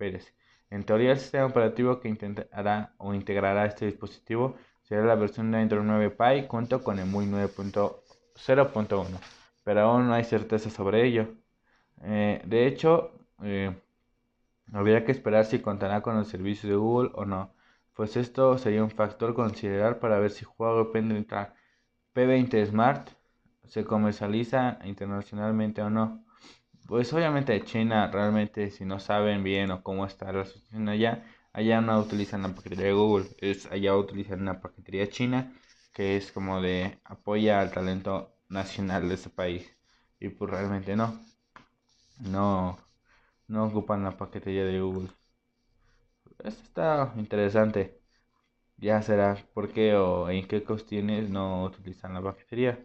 En 0.70 0.85
teoría, 0.85 1.12
el 1.12 1.18
sistema 1.18 1.46
operativo 1.46 2.00
que 2.00 2.09
intentará 2.09 2.94
o 2.98 3.14
integrará 3.14 3.66
este 3.66 3.87
dispositivo 3.87 4.56
será 4.83 5.04
la 5.04 5.14
versión 5.16 5.50
de 5.50 5.59
Android 5.59 5.85
9 5.85 6.11
Pie 6.11 6.46
junto 6.48 6.83
con 6.83 6.98
el 6.98 7.06
MUI 7.06 7.26
9.0.1, 7.26 9.06
pero 9.64 9.80
aún 9.83 10.06
no 10.09 10.14
hay 10.14 10.24
certeza 10.24 10.70
sobre 10.70 11.06
ello. 11.06 11.28
Eh, 12.02 12.42
de 12.44 12.66
hecho, 12.66 13.12
eh, 13.42 13.74
Habría 14.72 15.04
que 15.04 15.12
esperar 15.12 15.44
si 15.46 15.61
contará 15.61 16.00
con 16.00 16.16
el 16.16 16.24
servicio 16.24 16.68
de 16.68 16.76
Google 16.76 17.11
o 17.14 17.24
no, 17.24 17.52
pues 17.94 18.16
esto 18.16 18.56
sería 18.56 18.85
un 18.85 18.90
factor 18.90 19.35
considerar 19.35 19.98
para 19.98 20.18
ver 20.18 20.30
si 20.30 20.44
Huawei 20.46 20.85
P30, 20.92 21.52
P20 22.14 22.66
Smart 22.66 23.11
se 23.64 23.85
comercializa 23.85 24.78
internacionalmente 24.85 25.83
o 25.83 25.90
no. 25.90 26.24
Pues 26.90 27.12
obviamente 27.12 27.62
China 27.64 28.09
realmente 28.12 28.68
si 28.70 28.85
no 28.85 28.98
saben 28.98 29.44
bien 29.44 29.70
o 29.70 29.81
cómo 29.83 30.05
está 30.05 30.33
la 30.33 30.44
situación 30.44 30.88
allá, 30.88 31.24
allá 31.53 31.81
no 31.81 31.98
utilizan 32.00 32.42
la 32.42 32.53
paquetería 32.55 32.87
de 32.87 32.92
Google, 32.92 33.29
es 33.38 33.66
allá 33.66 33.96
utilizan 33.96 34.42
una 34.42 34.61
paquetería 34.61 35.09
china 35.09 35.55
que 35.94 36.16
es 36.16 36.33
como 36.33 36.61
de 36.61 36.98
apoya 37.05 37.61
al 37.61 37.70
talento 37.70 38.35
nacional 38.48 39.09
de 39.09 39.14
ese 39.14 39.31
país 39.31 39.70
y 40.18 40.31
pues 40.31 40.50
realmente 40.50 40.96
no. 40.96 41.20
No 42.20 42.79
no 43.48 43.64
ocupan 43.66 44.05
la 44.05 44.16
paquetería 44.16 44.64
de 44.64 44.81
Google. 44.81 45.11
Esto 46.42 46.62
está 46.64 47.12
interesante. 47.16 48.00
Ya 48.79 49.03
será 49.03 49.37
por 49.55 49.72
qué 49.72 49.94
o 49.96 50.31
en 50.31 50.48
qué 50.48 50.64
cuestiones 50.64 51.31
no 51.31 51.64
utilizan 51.64 52.14
la 52.14 52.22
paquetería. 52.22 52.79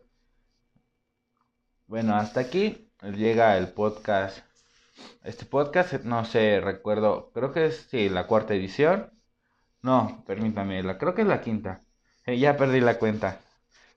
Bueno, 1.87 2.15
hasta 2.15 2.41
aquí 2.41 2.84
llega 3.01 3.57
el 3.57 3.69
podcast. 3.69 4.39
Este 5.23 5.45
podcast, 5.45 5.93
no 6.03 6.25
sé, 6.25 6.61
recuerdo, 6.61 7.31
creo 7.33 7.51
que 7.51 7.67
es 7.67 7.87
sí, 7.89 8.09
la 8.09 8.27
cuarta 8.27 8.53
edición. 8.55 9.11
No, 9.81 10.23
permítame, 10.27 10.83
la, 10.83 10.97
creo 10.97 11.15
que 11.15 11.21
es 11.23 11.27
la 11.27 11.41
quinta. 11.41 11.81
Eh, 12.25 12.39
ya 12.39 12.57
perdí 12.57 12.81
la 12.81 12.99
cuenta. 12.99 13.41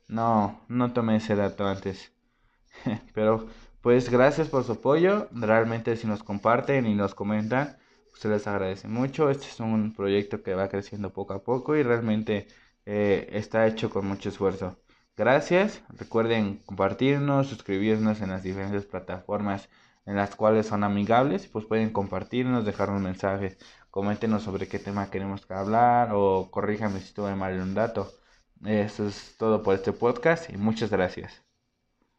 No, 0.09 0.65
no 0.69 0.93
tomé 0.93 1.17
ese 1.17 1.37
dato 1.37 1.67
antes. 1.67 2.13
Pero 3.15 3.49
pues 3.83 4.11
gracias 4.11 4.49
por 4.49 4.65
su 4.65 4.73
apoyo. 4.73 5.29
Realmente 5.33 5.97
si 5.97 6.07
nos 6.07 6.23
comparten 6.23 6.87
y 6.87 6.95
nos 6.95 7.15
comentan, 7.15 7.79
se 8.15 8.29
les 8.29 8.47
agradece 8.47 8.89
mucho. 8.89 9.31
Este 9.31 9.47
es 9.47 9.61
un 9.61 9.95
proyecto 9.95 10.43
que 10.43 10.55
va 10.55 10.69
creciendo 10.69 11.13
poco 11.13 11.35
a 11.35 11.43
poco 11.43 11.77
y 11.77 11.83
realmente 11.83 12.49
eh, 12.87 13.29
está 13.33 13.67
hecho 13.67 13.91
con 13.91 14.07
mucho 14.07 14.29
esfuerzo. 14.31 14.79
Gracias. 15.19 15.83
Recuerden 15.91 16.63
compartirnos, 16.65 17.49
suscribirnos 17.49 18.21
en 18.23 18.31
las 18.31 18.43
diferentes 18.43 18.87
plataformas 18.87 19.69
en 20.07 20.17
las 20.17 20.35
cuales 20.37 20.67
son 20.67 20.83
amigables. 20.85 21.47
Pues 21.49 21.67
pueden 21.67 21.91
compartirnos, 21.93 22.65
dejarnos 22.65 23.03
mensajes, 23.03 23.59
coméntenos 23.91 24.45
sobre 24.45 24.69
qué 24.69 24.79
tema 24.79 25.11
queremos 25.11 25.45
que 25.45 25.55
hablar 25.55 26.11
o 26.15 26.51
corríjame 26.51 27.01
si 27.01 27.13
tuve 27.15 27.35
mal 27.35 27.61
un 27.61 27.75
dato. 27.75 28.11
Eso 28.65 29.07
es 29.09 29.37
todo 29.39 29.63
por 29.63 29.75
este 29.75 29.93
podcast 29.93 30.51
y 30.51 30.57
muchas 30.57 30.91
gracias. 30.91 31.48